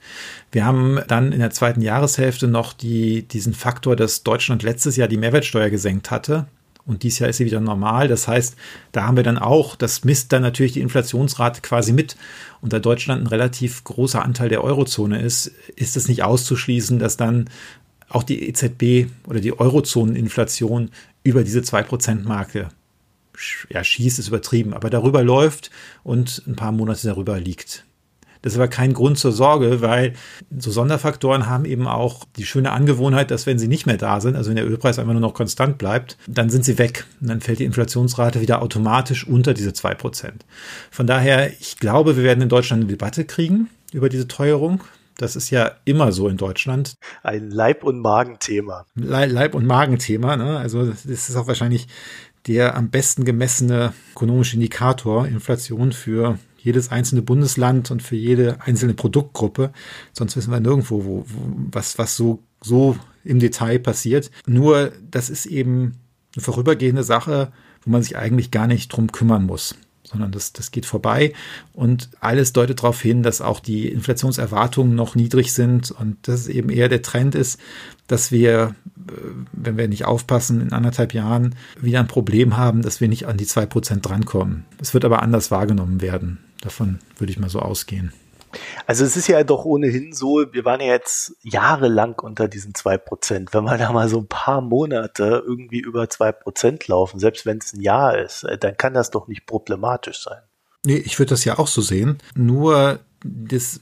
Wir 0.53 0.65
haben 0.65 1.01
dann 1.09 1.33
in 1.33 1.41
der 1.41 1.51
zweiten 1.51 1.81
Jahreshälfte 1.81 2.47
noch 2.47 2.73
die, 2.73 3.23
diesen 3.23 3.53
Faktor, 3.53 3.97
dass 3.97 4.23
Deutschland 4.23 4.63
letztes 4.63 4.95
Jahr 4.97 5.09
die 5.09 5.17
Mehrwertsteuer 5.17 5.71
gesenkt 5.71 6.13
hatte. 6.13 6.47
Und 6.87 7.03
dieses 7.03 7.19
Jahr 7.19 7.31
ist 7.31 7.39
sie 7.39 7.47
wieder 7.47 7.61
normal. 7.61 8.09
Das 8.09 8.29
heißt, 8.29 8.57
da 8.93 9.07
haben 9.07 9.17
wir 9.17 9.25
dann 9.25 9.39
auch, 9.39 9.75
das 9.75 10.05
misst 10.05 10.33
dann 10.33 10.43
natürlich 10.43 10.73
die 10.73 10.83
Inflationsrate 10.83 11.63
quasi 11.63 11.93
mit. 11.93 12.17
Und 12.61 12.73
da 12.73 12.79
Deutschland 12.79 13.23
ein 13.23 13.27
relativ 13.27 13.85
großer 13.85 14.23
Anteil 14.23 14.51
der 14.51 14.63
Eurozone 14.63 15.21
ist, 15.21 15.47
ist 15.77 15.97
es 15.97 16.09
nicht 16.09 16.23
auszuschließen, 16.23 16.99
dass 16.99 17.17
dann 17.17 17.49
auch 18.09 18.23
die 18.23 18.49
EZB 18.49 19.11
oder 19.27 19.41
die 19.41 19.59
Eurozoneninflation 19.59 20.91
über 21.23 21.43
diese 21.43 21.61
2%-Marke 21.61 22.69
ja, 23.71 23.83
schießt, 23.83 24.19
ist 24.19 24.29
übertrieben, 24.29 24.75
aber 24.75 24.91
darüber 24.91 25.23
läuft 25.23 25.71
und 26.03 26.43
ein 26.47 26.55
paar 26.55 26.73
Monate 26.73 27.09
darüber 27.09 27.41
liegt. 27.41 27.85
Das 28.45 28.53
ist 28.53 28.59
aber 28.59 28.69
kein 28.69 28.93
Grund 28.93 29.19
zur 29.19 29.33
Sorge, 29.33 29.81
weil 29.81 30.13
so 30.55 30.71
Sonderfaktoren 30.71 31.47
haben 31.47 31.65
eben 31.65 31.87
auch 31.87 32.27
die 32.37 32.45
schöne 32.45 32.73
Angewohnheit, 32.73 33.31
dass 33.31 33.47
wenn 33.47 33.59
sie 33.59 33.69
nicht 33.69 33.87
mehr 33.87 33.97
da 33.97 34.21
sind, 34.21 34.37
also 34.37 34.51
wenn 34.51 34.57
der 34.57 34.69
Ölpreis 34.69 34.99
einfach 34.99 35.15
nur 35.15 35.23
noch 35.23 35.33
konstant 35.33 35.79
bleibt, 35.79 36.19
dann 36.27 36.51
sind 36.51 36.63
sie 36.63 36.77
weg. 36.77 37.07
Und 37.23 37.31
dann 37.31 37.41
fällt 37.41 37.61
die 37.61 37.65
Inflationsrate 37.65 38.43
wieder 38.43 38.61
automatisch 38.61 39.27
unter 39.27 39.55
diese 39.55 39.73
zwei 39.73 39.95
Prozent. 39.95 40.45
Von 40.91 41.07
daher, 41.07 41.53
ich 41.59 41.79
glaube, 41.79 42.19
wir 42.19 42.23
werden 42.23 42.43
in 42.43 42.51
Deutschland 42.51 42.83
eine 42.83 42.91
Debatte 42.91 43.25
kriegen 43.25 43.71
über 43.95 44.11
diese 44.11 44.29
Teuerung. 44.29 44.85
Das 45.17 45.37
ist 45.37 45.49
ja 45.49 45.73
immer 45.87 46.13
so 46.13 46.29
in 46.29 46.37
Deutschland. 46.37 46.99
Ein 47.23 47.51
Leib- 47.51 47.83
und 47.83 47.99
Magenthema. 47.99 48.85
Leib- 48.95 49.55
und 49.55 49.65
Magenthema. 49.65 50.37
Ne? 50.37 50.59
Also 50.59 50.85
das 50.85 51.07
ist 51.07 51.35
auch 51.37 51.47
wahrscheinlich 51.47 51.89
der 52.47 52.77
am 52.77 52.91
besten 52.91 53.25
gemessene 53.25 53.95
ökonomische 54.13 54.57
Indikator 54.57 55.27
Inflation 55.27 55.93
für 55.93 56.39
jedes 56.65 56.91
einzelne 56.91 57.23
Bundesland 57.23 57.91
und 57.91 58.03
für 58.03 58.17
jede 58.17 58.61
einzelne 58.63 58.95
Produktgruppe. 58.95 59.71
Sonst 60.13 60.37
wissen 60.37 60.51
wir 60.51 60.61
nirgendwo, 60.61 61.05
wo, 61.05 61.25
wo, 61.27 61.53
was, 61.71 61.99
was 61.99 62.17
so, 62.17 62.43
so 62.63 62.97
im 63.23 63.39
Detail 63.39 63.79
passiert. 63.79 64.31
Nur, 64.47 64.93
das 65.11 65.29
ist 65.29 65.47
eben 65.47 65.99
eine 66.35 66.43
vorübergehende 66.43 67.05
Sache, 67.05 67.53
wo 67.85 67.91
man 67.91 68.03
sich 68.03 68.17
eigentlich 68.17 68.51
gar 68.51 68.67
nicht 68.67 68.89
drum 68.89 69.13
kümmern 69.13 69.45
muss 69.45 69.77
sondern 70.15 70.33
das, 70.33 70.53
das 70.53 70.71
geht 70.71 70.87
vorbei. 70.87 71.33
Und 71.73 72.11
alles 72.21 72.53
deutet 72.53 72.81
darauf 72.81 73.01
hin, 73.01 73.23
dass 73.23 73.41
auch 73.41 73.59
die 73.59 73.89
Inflationserwartungen 73.89 74.95
noch 74.95 75.15
niedrig 75.15 75.53
sind 75.53 75.91
und 75.91 76.29
dass 76.29 76.41
es 76.41 76.49
eben 76.49 76.71
eher 76.71 76.89
der 76.89 77.03
Trend 77.03 77.35
ist, 77.35 77.59
dass 78.07 78.31
wir, 78.31 78.75
äh, 79.09 79.13
wenn 79.53 79.77
wir 79.77 79.89
nicht 79.89 80.05
aufpassen, 80.05 80.61
in 80.61 80.73
anderthalb 80.73 81.15
Jahren 81.15 81.55
wieder 81.81 82.01
ein 82.01 82.07
Problem 82.07 82.57
haben, 82.57 82.83
dass 82.83 83.01
wir 83.01 83.09
nicht 83.09 83.27
an 83.27 83.37
die 83.37 83.47
zwei 83.47 83.67
Prozent 83.67 84.07
drankommen. 84.07 84.65
Es 84.81 84.95
wird 84.95 85.05
aber 85.05 85.23
anders 85.23 85.51
wahrgenommen 85.51 86.01
werden. 86.01 86.39
Davon 86.65 86.99
würde 87.19 87.31
ich 87.31 87.39
mal 87.39 87.51
so 87.51 87.61
ausgehen. 87.61 88.13
Also 88.87 89.05
es 89.05 89.17
ist 89.17 89.29
ja 89.29 89.43
doch 89.45 89.65
ohnehin 89.65 90.13
so, 90.13 90.47
wir 90.53 90.65
waren 90.65 90.81
ja 90.81 90.87
jetzt 90.87 91.37
jahrelang 91.43 92.15
unter 92.21 92.49
diesen 92.49 92.75
zwei 92.75 92.97
Prozent. 92.97 93.53
Wenn 93.53 93.65
wir 93.65 93.77
da 93.79 93.93
mal 93.93 94.09
so 94.09 94.19
ein 94.19 94.27
paar 94.27 94.61
Monate 94.61 95.43
irgendwie 95.47 95.81
über 95.81 96.09
zwei 96.09 96.33
Prozent 96.33 96.89
laufen, 96.89 97.19
selbst 97.19 97.47
wenn 97.47 97.59
es 97.59 97.73
ein 97.73 97.81
Jahr 97.81 98.19
ist, 98.19 98.45
äh, 98.45 98.57
dann 98.57 98.77
kann 98.77 98.95
das 98.95 99.11
doch 99.11 99.29
nicht 99.29 99.47
problematisch 99.47 100.23
sein. 100.23 100.41
Nee, 100.87 100.97
ich 100.97 101.19
würde 101.19 101.31
das 101.31 101.45
ja 101.45 101.59
auch 101.59 101.67
so 101.67 101.83
sehen. 101.83 102.19
Nur 102.35 103.01
das, 103.25 103.81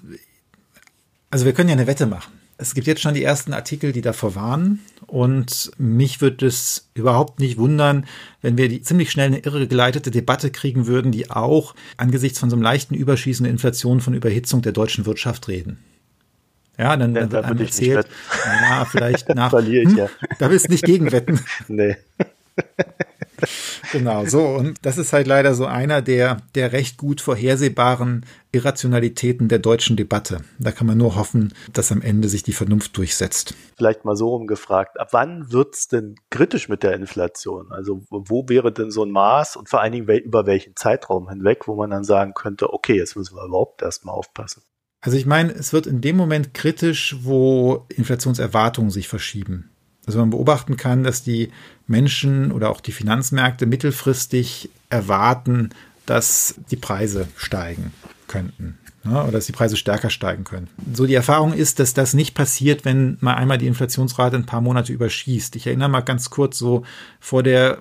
also 1.30 1.44
wir 1.44 1.52
können 1.52 1.68
ja 1.68 1.74
eine 1.74 1.86
Wette 1.86 2.06
machen. 2.06 2.32
Es 2.62 2.74
gibt 2.74 2.86
jetzt 2.86 3.02
schon 3.02 3.14
die 3.14 3.24
ersten 3.24 3.52
Artikel, 3.52 3.92
die 3.92 4.02
davor 4.02 4.34
warnen. 4.36 4.80
Und 5.08 5.72
mich 5.78 6.20
würde 6.20 6.46
es 6.46 6.88
überhaupt 6.94 7.40
nicht 7.40 7.58
wundern, 7.58 8.06
wenn 8.40 8.56
wir 8.56 8.68
die 8.68 8.82
ziemlich 8.82 9.10
schnell 9.10 9.26
eine 9.26 9.40
irregeleitete 9.40 10.10
Debatte 10.10 10.50
kriegen 10.50 10.86
würden, 10.86 11.10
die 11.10 11.30
auch 11.30 11.74
angesichts 11.96 12.38
von 12.38 12.50
so 12.50 12.56
einem 12.56 12.62
leichten 12.62 12.94
Überschießen 12.94 13.44
der 13.44 13.50
Inflation 13.50 14.00
von 14.00 14.14
Überhitzung 14.14 14.62
der 14.62 14.72
deutschen 14.72 15.06
Wirtschaft 15.06 15.48
reden. 15.48 15.78
Ja, 16.78 16.96
dann, 16.96 17.14
dann 17.14 17.32
wird 17.32 17.44
einem 17.44 17.58
erzählt, 17.58 18.06
ja, 18.44 18.84
vielleicht 18.84 19.28
nach, 19.34 19.50
Verliere 19.50 19.90
ich 19.90 19.96
ja. 19.96 20.06
Hm, 20.06 20.28
da 20.38 20.50
willst 20.50 20.68
du 20.68 20.72
nicht 20.72 20.84
gegenwetten. 20.84 21.40
nee. 21.68 21.96
genau, 23.92 24.24
so. 24.26 24.46
Und 24.46 24.78
das 24.82 24.98
ist 24.98 25.12
halt 25.12 25.26
leider 25.26 25.54
so 25.54 25.66
einer 25.66 26.02
der, 26.02 26.38
der 26.54 26.72
recht 26.72 26.96
gut 26.96 27.20
vorhersehbaren 27.20 28.24
Irrationalitäten 28.52 29.48
der 29.48 29.58
deutschen 29.58 29.96
Debatte. 29.96 30.42
Da 30.58 30.72
kann 30.72 30.86
man 30.86 30.98
nur 30.98 31.16
hoffen, 31.16 31.54
dass 31.72 31.92
am 31.92 32.02
Ende 32.02 32.28
sich 32.28 32.42
die 32.42 32.52
Vernunft 32.52 32.96
durchsetzt. 32.96 33.54
Vielleicht 33.76 34.04
mal 34.04 34.16
so 34.16 34.28
rumgefragt. 34.28 35.00
Ab 35.00 35.08
wann 35.12 35.50
wird's 35.52 35.88
denn 35.88 36.16
kritisch 36.30 36.68
mit 36.68 36.82
der 36.82 36.94
Inflation? 36.94 37.72
Also 37.72 38.02
wo 38.10 38.48
wäre 38.48 38.72
denn 38.72 38.90
so 38.90 39.04
ein 39.04 39.10
Maß 39.10 39.56
und 39.56 39.68
vor 39.68 39.80
allen 39.80 39.92
Dingen 39.92 40.08
über 40.08 40.46
welchen 40.46 40.76
Zeitraum 40.76 41.28
hinweg, 41.28 41.66
wo 41.66 41.76
man 41.76 41.90
dann 41.90 42.04
sagen 42.04 42.34
könnte, 42.34 42.72
okay, 42.72 42.96
jetzt 42.96 43.16
müssen 43.16 43.36
wir 43.36 43.44
überhaupt 43.44 43.82
erstmal 43.82 44.14
aufpassen? 44.14 44.62
Also 45.00 45.16
ich 45.16 45.26
meine, 45.26 45.52
es 45.52 45.72
wird 45.72 45.86
in 45.86 46.00
dem 46.00 46.16
Moment 46.16 46.54
kritisch, 46.54 47.16
wo 47.22 47.86
Inflationserwartungen 47.88 48.90
sich 48.90 49.08
verschieben. 49.08 49.70
Also 50.06 50.18
man 50.18 50.30
beobachten 50.30 50.76
kann, 50.76 51.04
dass 51.04 51.22
die 51.22 51.50
Menschen 51.92 52.50
oder 52.50 52.70
auch 52.70 52.80
die 52.80 52.90
Finanzmärkte 52.90 53.66
mittelfristig 53.66 54.70
erwarten, 54.90 55.70
dass 56.06 56.56
die 56.72 56.76
Preise 56.76 57.28
steigen 57.36 57.92
könnten 58.26 58.78
ne, 59.04 59.22
oder 59.22 59.32
dass 59.32 59.46
die 59.46 59.52
Preise 59.52 59.76
stärker 59.76 60.10
steigen 60.10 60.44
können. 60.44 60.68
So 60.92 61.06
die 61.06 61.14
Erfahrung 61.14 61.52
ist, 61.52 61.78
dass 61.78 61.94
das 61.94 62.14
nicht 62.14 62.34
passiert, 62.34 62.84
wenn 62.84 63.16
mal 63.20 63.34
einmal 63.34 63.58
die 63.58 63.66
Inflationsrate 63.66 64.36
ein 64.36 64.46
paar 64.46 64.60
Monate 64.60 64.92
überschießt. 64.92 65.56
Ich 65.56 65.66
erinnere 65.66 65.88
mal 65.88 66.00
ganz 66.00 66.30
kurz 66.30 66.58
so 66.58 66.84
vor 67.20 67.42
der 67.42 67.78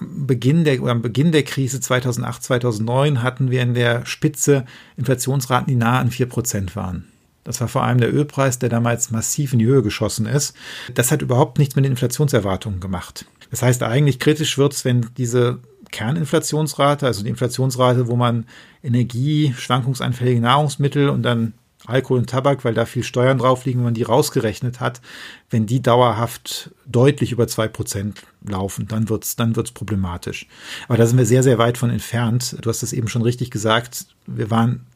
Beginn 0.00 0.64
der, 0.64 0.80
oder 0.82 0.92
am 0.92 1.02
Beginn 1.02 1.32
der 1.32 1.42
Krise 1.42 1.80
2008, 1.80 2.44
2009 2.44 3.22
hatten 3.22 3.50
wir 3.50 3.62
in 3.62 3.74
der 3.74 4.06
Spitze 4.06 4.64
Inflationsraten, 4.96 5.66
die 5.66 5.74
nahe 5.74 5.98
an 5.98 6.10
vier 6.10 6.26
Prozent 6.26 6.76
waren. 6.76 7.08
Das 7.44 7.60
war 7.60 7.68
vor 7.68 7.82
allem 7.82 7.98
der 7.98 8.12
Ölpreis, 8.12 8.58
der 8.58 8.68
damals 8.68 9.10
massiv 9.10 9.52
in 9.52 9.58
die 9.58 9.66
Höhe 9.66 9.82
geschossen 9.82 10.26
ist. 10.26 10.54
Das 10.94 11.10
hat 11.10 11.22
überhaupt 11.22 11.58
nichts 11.58 11.74
mit 11.74 11.84
den 11.84 11.92
Inflationserwartungen 11.92 12.80
gemacht. 12.80 13.24
Das 13.50 13.62
heißt, 13.62 13.82
eigentlich 13.82 14.18
kritisch 14.18 14.58
wird 14.58 14.74
es, 14.74 14.84
wenn 14.84 15.06
diese 15.16 15.58
Kerninflationsrate, 15.90 17.06
also 17.06 17.22
die 17.22 17.30
Inflationsrate, 17.30 18.08
wo 18.08 18.16
man 18.16 18.46
Energie, 18.82 19.54
schwankungsanfällige 19.56 20.40
Nahrungsmittel 20.40 21.08
und 21.08 21.22
dann 21.22 21.54
Alkohol 21.86 22.18
und 22.18 22.30
Tabak, 22.30 22.64
weil 22.64 22.74
da 22.74 22.84
viel 22.84 23.02
Steuern 23.02 23.38
drauf 23.38 23.64
liegen, 23.64 23.80
wenn 23.80 23.86
man 23.86 23.94
die 23.94 24.02
rausgerechnet 24.02 24.80
hat, 24.80 25.00
wenn 25.48 25.66
die 25.66 25.80
dauerhaft 25.80 26.70
deutlich 26.86 27.32
über 27.32 27.48
zwei 27.48 27.68
Prozent 27.68 28.22
laufen, 28.46 28.86
dann 28.86 29.08
wird's, 29.08 29.34
dann 29.34 29.56
wird's 29.56 29.72
problematisch. 29.72 30.46
Aber 30.88 30.98
da 30.98 31.06
sind 31.06 31.18
wir 31.18 31.26
sehr, 31.26 31.42
sehr 31.42 31.58
weit 31.58 31.78
von 31.78 31.90
entfernt. 31.90 32.56
Du 32.60 32.68
hast 32.68 32.82
es 32.82 32.92
eben 32.92 33.08
schon 33.08 33.22
richtig 33.22 33.50
gesagt. 33.50 34.06
Wir 34.26 34.50
waren 34.50 34.86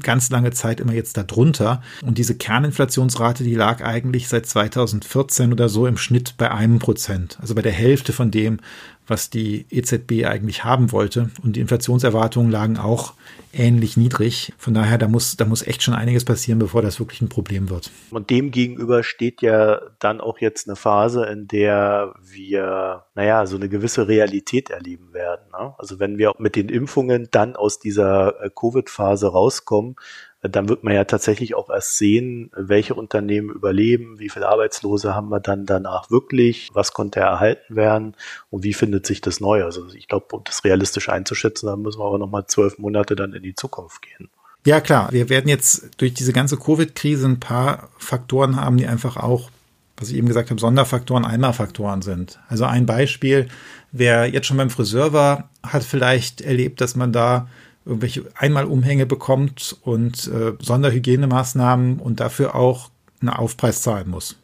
ganz 0.00 0.30
lange 0.30 0.50
Zeit 0.50 0.80
immer 0.80 0.92
jetzt 0.92 1.16
darunter. 1.16 1.82
Und 2.02 2.18
diese 2.18 2.34
Kerninflationsrate, 2.34 3.44
die 3.44 3.54
lag 3.54 3.82
eigentlich 3.82 4.28
seit 4.28 4.46
2014 4.46 5.52
oder 5.52 5.68
so 5.68 5.86
im 5.86 5.96
Schnitt 5.96 6.34
bei 6.36 6.50
einem 6.50 6.78
Prozent. 6.78 7.38
Also 7.40 7.54
bei 7.54 7.62
der 7.62 7.72
Hälfte 7.72 8.12
von 8.12 8.30
dem, 8.30 8.58
was 9.06 9.30
die 9.30 9.66
EZB 9.70 10.26
eigentlich 10.26 10.64
haben 10.64 10.92
wollte. 10.92 11.30
Und 11.42 11.56
die 11.56 11.60
Inflationserwartungen 11.60 12.50
lagen 12.50 12.78
auch 12.78 13.14
ähnlich 13.52 13.96
niedrig. 13.96 14.52
Von 14.58 14.74
daher, 14.74 14.96
da 14.98 15.08
muss, 15.08 15.36
da 15.36 15.44
muss 15.44 15.66
echt 15.66 15.82
schon 15.82 15.94
einiges 15.94 16.24
passieren, 16.24 16.58
bevor 16.58 16.82
das 16.82 16.98
wirklich 17.00 17.20
ein 17.20 17.28
Problem 17.28 17.68
wird. 17.68 17.90
Und 18.10 18.30
dem 18.30 18.50
gegenüber 18.50 19.02
steht 19.02 19.42
ja 19.42 19.80
dann 19.98 20.20
auch 20.20 20.38
jetzt 20.38 20.68
eine 20.68 20.76
Phase, 20.76 21.26
in 21.26 21.48
der 21.48 22.14
wir, 22.22 23.04
naja, 23.14 23.46
so 23.46 23.56
eine 23.56 23.68
gewisse 23.68 24.08
Realität 24.08 24.70
erleben 24.70 25.12
werden. 25.12 25.50
Ne? 25.52 25.74
Also 25.78 25.98
wenn 25.98 26.18
wir 26.18 26.32
mit 26.38 26.56
den 26.56 26.68
Impfungen 26.68 27.28
dann 27.30 27.56
aus 27.56 27.78
dieser 27.78 28.42
äh, 28.42 28.50
Covid-Phase 28.54 29.28
rauskommen, 29.28 29.96
dann 30.42 30.68
wird 30.68 30.82
man 30.82 30.92
ja 30.92 31.04
tatsächlich 31.04 31.54
auch 31.54 31.70
erst 31.70 31.98
sehen, 31.98 32.50
welche 32.56 32.94
Unternehmen 32.94 33.50
überleben, 33.50 34.18
wie 34.18 34.28
viele 34.28 34.48
Arbeitslose 34.48 35.14
haben 35.14 35.28
wir 35.28 35.38
dann 35.38 35.66
danach 35.66 36.10
wirklich, 36.10 36.70
was 36.72 36.92
konnte 36.92 37.20
erhalten 37.20 37.76
werden 37.76 38.16
und 38.50 38.64
wie 38.64 38.74
findet 38.74 39.06
sich 39.06 39.20
das 39.20 39.40
neu. 39.40 39.64
Also 39.64 39.86
ich 39.94 40.08
glaube, 40.08 40.26
um 40.32 40.42
das 40.44 40.64
realistisch 40.64 41.08
einzuschätzen, 41.08 41.66
da 41.66 41.76
müssen 41.76 42.00
wir 42.00 42.06
aber 42.06 42.18
nochmal 42.18 42.46
zwölf 42.46 42.78
Monate 42.78 43.14
dann 43.14 43.34
in 43.34 43.42
die 43.44 43.54
Zukunft 43.54 44.02
gehen. 44.02 44.30
Ja, 44.66 44.80
klar. 44.80 45.12
Wir 45.12 45.28
werden 45.28 45.48
jetzt 45.48 45.90
durch 45.98 46.14
diese 46.14 46.32
ganze 46.32 46.56
Covid-Krise 46.56 47.26
ein 47.26 47.40
paar 47.40 47.88
Faktoren 47.96 48.56
haben, 48.56 48.76
die 48.76 48.86
einfach 48.86 49.16
auch, 49.16 49.48
was 49.96 50.10
ich 50.10 50.16
eben 50.16 50.26
gesagt 50.26 50.50
habe, 50.50 50.60
Sonderfaktoren, 50.60 51.24
Einmalfaktoren 51.24 52.02
sind. 52.02 52.40
Also 52.48 52.64
ein 52.64 52.86
Beispiel, 52.86 53.48
wer 53.92 54.26
jetzt 54.26 54.48
schon 54.48 54.56
beim 54.56 54.70
Friseur 54.70 55.12
war, 55.12 55.50
hat 55.64 55.84
vielleicht 55.84 56.40
erlebt, 56.40 56.80
dass 56.80 56.96
man 56.96 57.12
da 57.12 57.48
irgendwelche 57.84 58.24
Einmalumhänge 58.36 59.06
bekommt 59.06 59.76
und 59.82 60.28
äh, 60.28 60.52
Sonderhygienemaßnahmen 60.60 61.98
und 61.98 62.20
dafür 62.20 62.54
auch 62.54 62.90
einen 63.20 63.30
Aufpreis 63.30 63.82
zahlen 63.82 64.08
muss. 64.08 64.36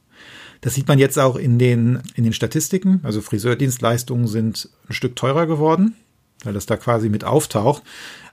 Das 0.60 0.74
sieht 0.74 0.88
man 0.88 0.98
jetzt 0.98 1.18
auch 1.18 1.36
in 1.36 1.58
den, 1.58 2.00
in 2.14 2.24
den 2.24 2.32
Statistiken. 2.32 3.00
Also 3.04 3.20
Friseurdienstleistungen 3.20 4.26
sind 4.26 4.68
ein 4.88 4.92
Stück 4.92 5.14
teurer 5.14 5.46
geworden, 5.46 5.94
weil 6.42 6.52
das 6.52 6.66
da 6.66 6.76
quasi 6.76 7.08
mit 7.08 7.24
auftaucht. 7.24 7.82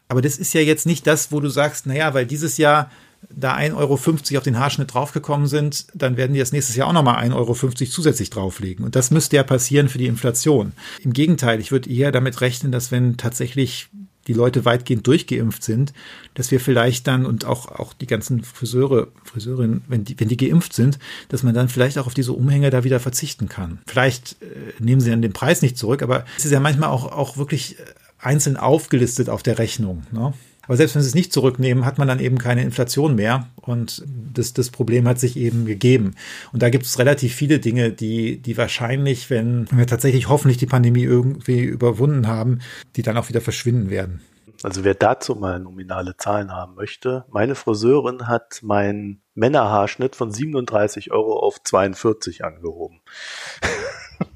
Aber 0.08 0.22
das 0.22 0.38
ist 0.38 0.54
ja 0.54 0.62
jetzt 0.62 0.86
nicht 0.86 1.06
das, 1.08 1.32
wo 1.32 1.40
du 1.40 1.50
sagst, 1.50 1.86
naja, 1.86 2.14
weil 2.14 2.26
dieses 2.26 2.58
Jahr 2.58 2.90
da 3.30 3.56
1,50 3.56 3.76
Euro 3.76 3.94
auf 3.96 4.44
den 4.44 4.60
Haarschnitt 4.60 4.94
draufgekommen 4.94 5.48
sind, 5.48 5.88
dann 5.94 6.18
werden 6.18 6.34
die 6.34 6.40
das 6.40 6.52
nächstes 6.52 6.76
Jahr 6.76 6.88
auch 6.88 6.94
nochmal 6.94 7.24
1,50 7.24 7.36
Euro 7.36 7.54
zusätzlich 7.54 8.30
drauflegen. 8.30 8.86
Und 8.86 8.96
das 8.96 9.10
müsste 9.10 9.36
ja 9.36 9.44
passieren 9.44 9.90
für 9.90 9.98
die 9.98 10.06
Inflation. 10.08 10.74
Im 11.02 11.14
Gegenteil, 11.14 11.60
ich 11.60 11.72
würde 11.72 11.90
eher 11.90 12.12
damit 12.12 12.42
rechnen, 12.42 12.72
dass 12.72 12.92
wenn 12.92 13.18
tatsächlich 13.18 13.90
die 14.28 14.34
Leute 14.34 14.66
weitgehend 14.66 15.06
durchgeimpft 15.06 15.64
sind, 15.64 15.94
dass 16.34 16.52
wir 16.52 16.60
vielleicht 16.60 17.08
dann 17.08 17.26
und 17.26 17.46
auch, 17.46 17.68
auch 17.68 17.94
die 17.94 18.08
ganzen 18.08 18.44
Friseure, 18.44 19.08
Friseurinnen, 19.24 19.84
wenn 19.88 20.04
die, 20.04 20.20
wenn 20.20 20.28
die 20.28 20.38
geimpft 20.38 20.74
sind, 20.74 21.00
dass 21.30 21.44
man 21.44 21.54
dann 21.54 21.70
vielleicht 21.70 21.98
auch 21.98 22.08
auf 22.08 22.14
diese 22.14 22.34
Umhänge 22.34 22.70
da 22.70 22.84
wieder 22.84 23.00
verzichten 23.00 23.50
kann. 23.50 23.80
Vielleicht 23.86 24.42
äh, 24.42 24.46
nehmen 24.80 25.02
sie 25.02 25.10
dann 25.10 25.22
den 25.22 25.34
Preis 25.34 25.62
nicht 25.62 25.78
zurück, 25.78 26.02
aber 26.02 26.26
es 26.38 26.46
ist 26.46 26.52
ja 26.52 26.60
manchmal 26.60 26.90
auch, 26.90 27.12
auch 27.12 27.38
wirklich 27.38 27.80
äh, 27.80 27.84
einzeln 28.20 28.58
aufgelistet 28.58 29.30
auf 29.30 29.44
der 29.44 29.60
Rechnung. 29.60 30.04
Ne? 30.12 30.34
Aber 30.68 30.78
selbst 30.78 30.96
wenn 30.96 31.02
sie 31.02 31.10
es 31.10 31.16
nicht 31.16 31.34
zurücknehmen, 31.34 31.86
hat 31.86 31.98
man 31.98 32.08
dann 32.08 32.20
eben 32.20 32.38
keine 32.38 32.64
Inflation 32.64 33.16
mehr. 33.16 33.48
Und 33.62 34.04
das, 34.06 34.54
das 34.54 34.70
Problem 34.70 35.08
hat 35.08 35.20
sich 35.20 35.38
eben 35.38 35.66
gegeben. 35.66 36.16
Und 36.52 36.62
da 36.62 36.70
gibt 36.70 36.86
es 36.86 37.00
relativ 37.00 37.34
viele 37.34 37.60
Dinge, 37.60 37.92
die, 37.92 38.42
die 38.42 38.58
wahrscheinlich, 38.58 39.30
wenn 39.30 39.68
wir 39.72 39.88
tatsächlich 39.88 40.30
hoffentlich 40.30 40.58
die 40.58 40.66
Pandemie 40.66 41.04
irgendwie 41.04 41.62
überwunden 41.62 42.28
haben, 42.28 42.60
die 42.96 43.02
dann 43.02 43.18
auch 43.18 43.30
wieder 43.30 43.42
verschwinden 43.42 43.90
werden. 43.90 44.22
Also 44.64 44.84
wer 44.84 44.96
dazu 44.96 45.36
mal 45.36 45.60
nominale 45.60 46.18
Zahlen 46.18 46.52
haben 46.52 46.76
möchte, 46.76 47.26
meine 47.30 47.56
Friseurin 47.56 48.28
hat 48.28 48.62
meinen 48.64 49.22
Männerhaarschnitt 49.36 50.16
von 50.16 50.32
37 50.32 51.12
Euro 51.12 51.40
auf 51.40 51.62
42 51.62 52.44
angehoben. 52.44 53.02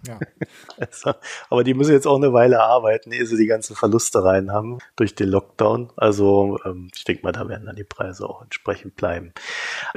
Ja. 0.07 0.19
Also, 0.77 1.13
aber 1.49 1.65
die 1.65 1.73
müssen 1.73 1.91
jetzt 1.91 2.07
auch 2.07 2.15
eine 2.15 2.31
Weile 2.31 2.63
arbeiten, 2.63 3.11
ehe 3.11 3.25
sie 3.25 3.35
die 3.35 3.47
ganzen 3.47 3.75
Verluste 3.75 4.23
rein 4.23 4.53
haben 4.53 4.77
durch 4.95 5.13
den 5.13 5.27
Lockdown. 5.27 5.91
Also 5.97 6.57
ähm, 6.63 6.89
ich 6.95 7.03
denke 7.03 7.23
mal, 7.23 7.33
da 7.33 7.49
werden 7.49 7.65
dann 7.65 7.75
die 7.75 7.83
Preise 7.83 8.29
auch 8.29 8.41
entsprechend 8.41 8.95
bleiben. 8.95 9.33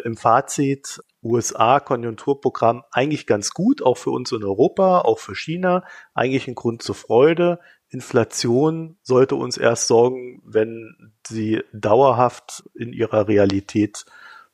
Im 0.02 0.16
Fazit, 0.16 1.00
USA-Konjunkturprogramm 1.22 2.82
eigentlich 2.90 3.28
ganz 3.28 3.50
gut, 3.50 3.80
auch 3.80 3.96
für 3.96 4.10
uns 4.10 4.32
in 4.32 4.42
Europa, 4.42 5.02
auch 5.02 5.20
für 5.20 5.36
China. 5.36 5.84
Eigentlich 6.14 6.48
ein 6.48 6.56
Grund 6.56 6.82
zur 6.82 6.96
Freude. 6.96 7.60
Inflation 7.88 8.96
sollte 9.02 9.36
uns 9.36 9.56
erst 9.56 9.86
sorgen, 9.86 10.42
wenn 10.44 11.12
sie 11.26 11.62
dauerhaft 11.72 12.64
in 12.74 12.92
ihrer 12.92 13.28
Realität 13.28 14.04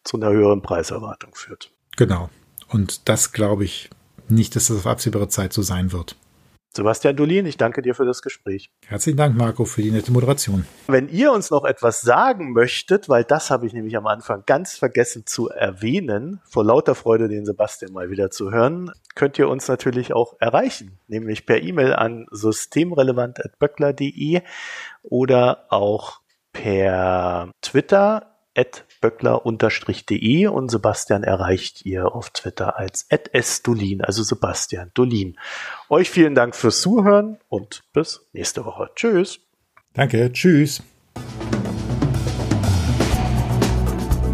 zu 0.04 0.16
einer 0.16 0.30
höheren 0.30 0.60
Preiserwartung 0.60 1.34
führt. 1.34 1.70
Genau. 1.96 2.28
Und 2.68 3.08
das, 3.08 3.32
glaube 3.32 3.64
ich, 3.64 3.90
nicht, 4.30 4.56
dass 4.56 4.68
das 4.68 4.78
auf 4.78 4.86
absehbare 4.86 5.28
Zeit 5.28 5.52
so 5.52 5.62
sein 5.62 5.92
wird. 5.92 6.16
Sebastian 6.74 7.16
Dolin, 7.16 7.46
ich 7.46 7.56
danke 7.56 7.80
dir 7.82 7.94
für 7.94 8.04
das 8.04 8.22
Gespräch. 8.22 8.70
Herzlichen 8.86 9.16
Dank, 9.16 9.36
Marco, 9.36 9.64
für 9.64 9.82
die 9.82 9.90
nette 9.90 10.12
Moderation. 10.12 10.64
Wenn 10.86 11.08
ihr 11.08 11.32
uns 11.32 11.50
noch 11.50 11.64
etwas 11.64 12.02
sagen 12.02 12.52
möchtet, 12.52 13.08
weil 13.08 13.24
das 13.24 13.50
habe 13.50 13.66
ich 13.66 13.72
nämlich 13.72 13.96
am 13.96 14.06
Anfang 14.06 14.44
ganz 14.46 14.76
vergessen 14.76 15.26
zu 15.26 15.48
erwähnen, 15.48 16.40
vor 16.44 16.64
lauter 16.64 16.94
Freude, 16.94 17.26
den 17.28 17.44
Sebastian 17.46 17.92
mal 17.92 18.10
wieder 18.10 18.30
zu 18.30 18.52
hören, 18.52 18.92
könnt 19.14 19.38
ihr 19.38 19.48
uns 19.48 19.66
natürlich 19.66 20.12
auch 20.12 20.36
erreichen, 20.38 20.98
nämlich 21.08 21.46
per 21.46 21.62
E-Mail 21.62 21.94
an 21.94 22.26
systemrelevant.böckler.de 22.30 24.42
oder 25.02 25.64
auch 25.70 26.20
per 26.52 27.50
Twitter 27.60 28.36
böckler-de 29.00 30.46
und 30.46 30.70
Sebastian 30.70 31.24
erreicht 31.24 31.84
ihr 31.86 32.14
auf 32.14 32.30
Twitter 32.30 32.78
als 32.78 33.06
@sdolin, 33.34 34.02
also 34.02 34.22
Sebastian 34.22 34.90
Dolin. 34.94 35.38
Euch 35.88 36.10
vielen 36.10 36.34
Dank 36.34 36.54
fürs 36.54 36.80
Zuhören 36.80 37.38
und 37.48 37.82
bis 37.92 38.26
nächste 38.32 38.64
Woche. 38.64 38.90
Tschüss. 38.94 39.40
Danke, 39.94 40.32
tschüss. 40.32 40.82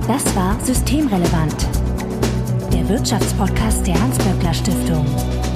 Das 0.06 0.36
war 0.36 0.58
Systemrelevant, 0.60 1.66
der 2.72 2.86
Wirtschaftspodcast 2.88 3.86
der 3.86 3.98
Hans-Böckler 3.98 4.52
Stiftung. 4.52 5.53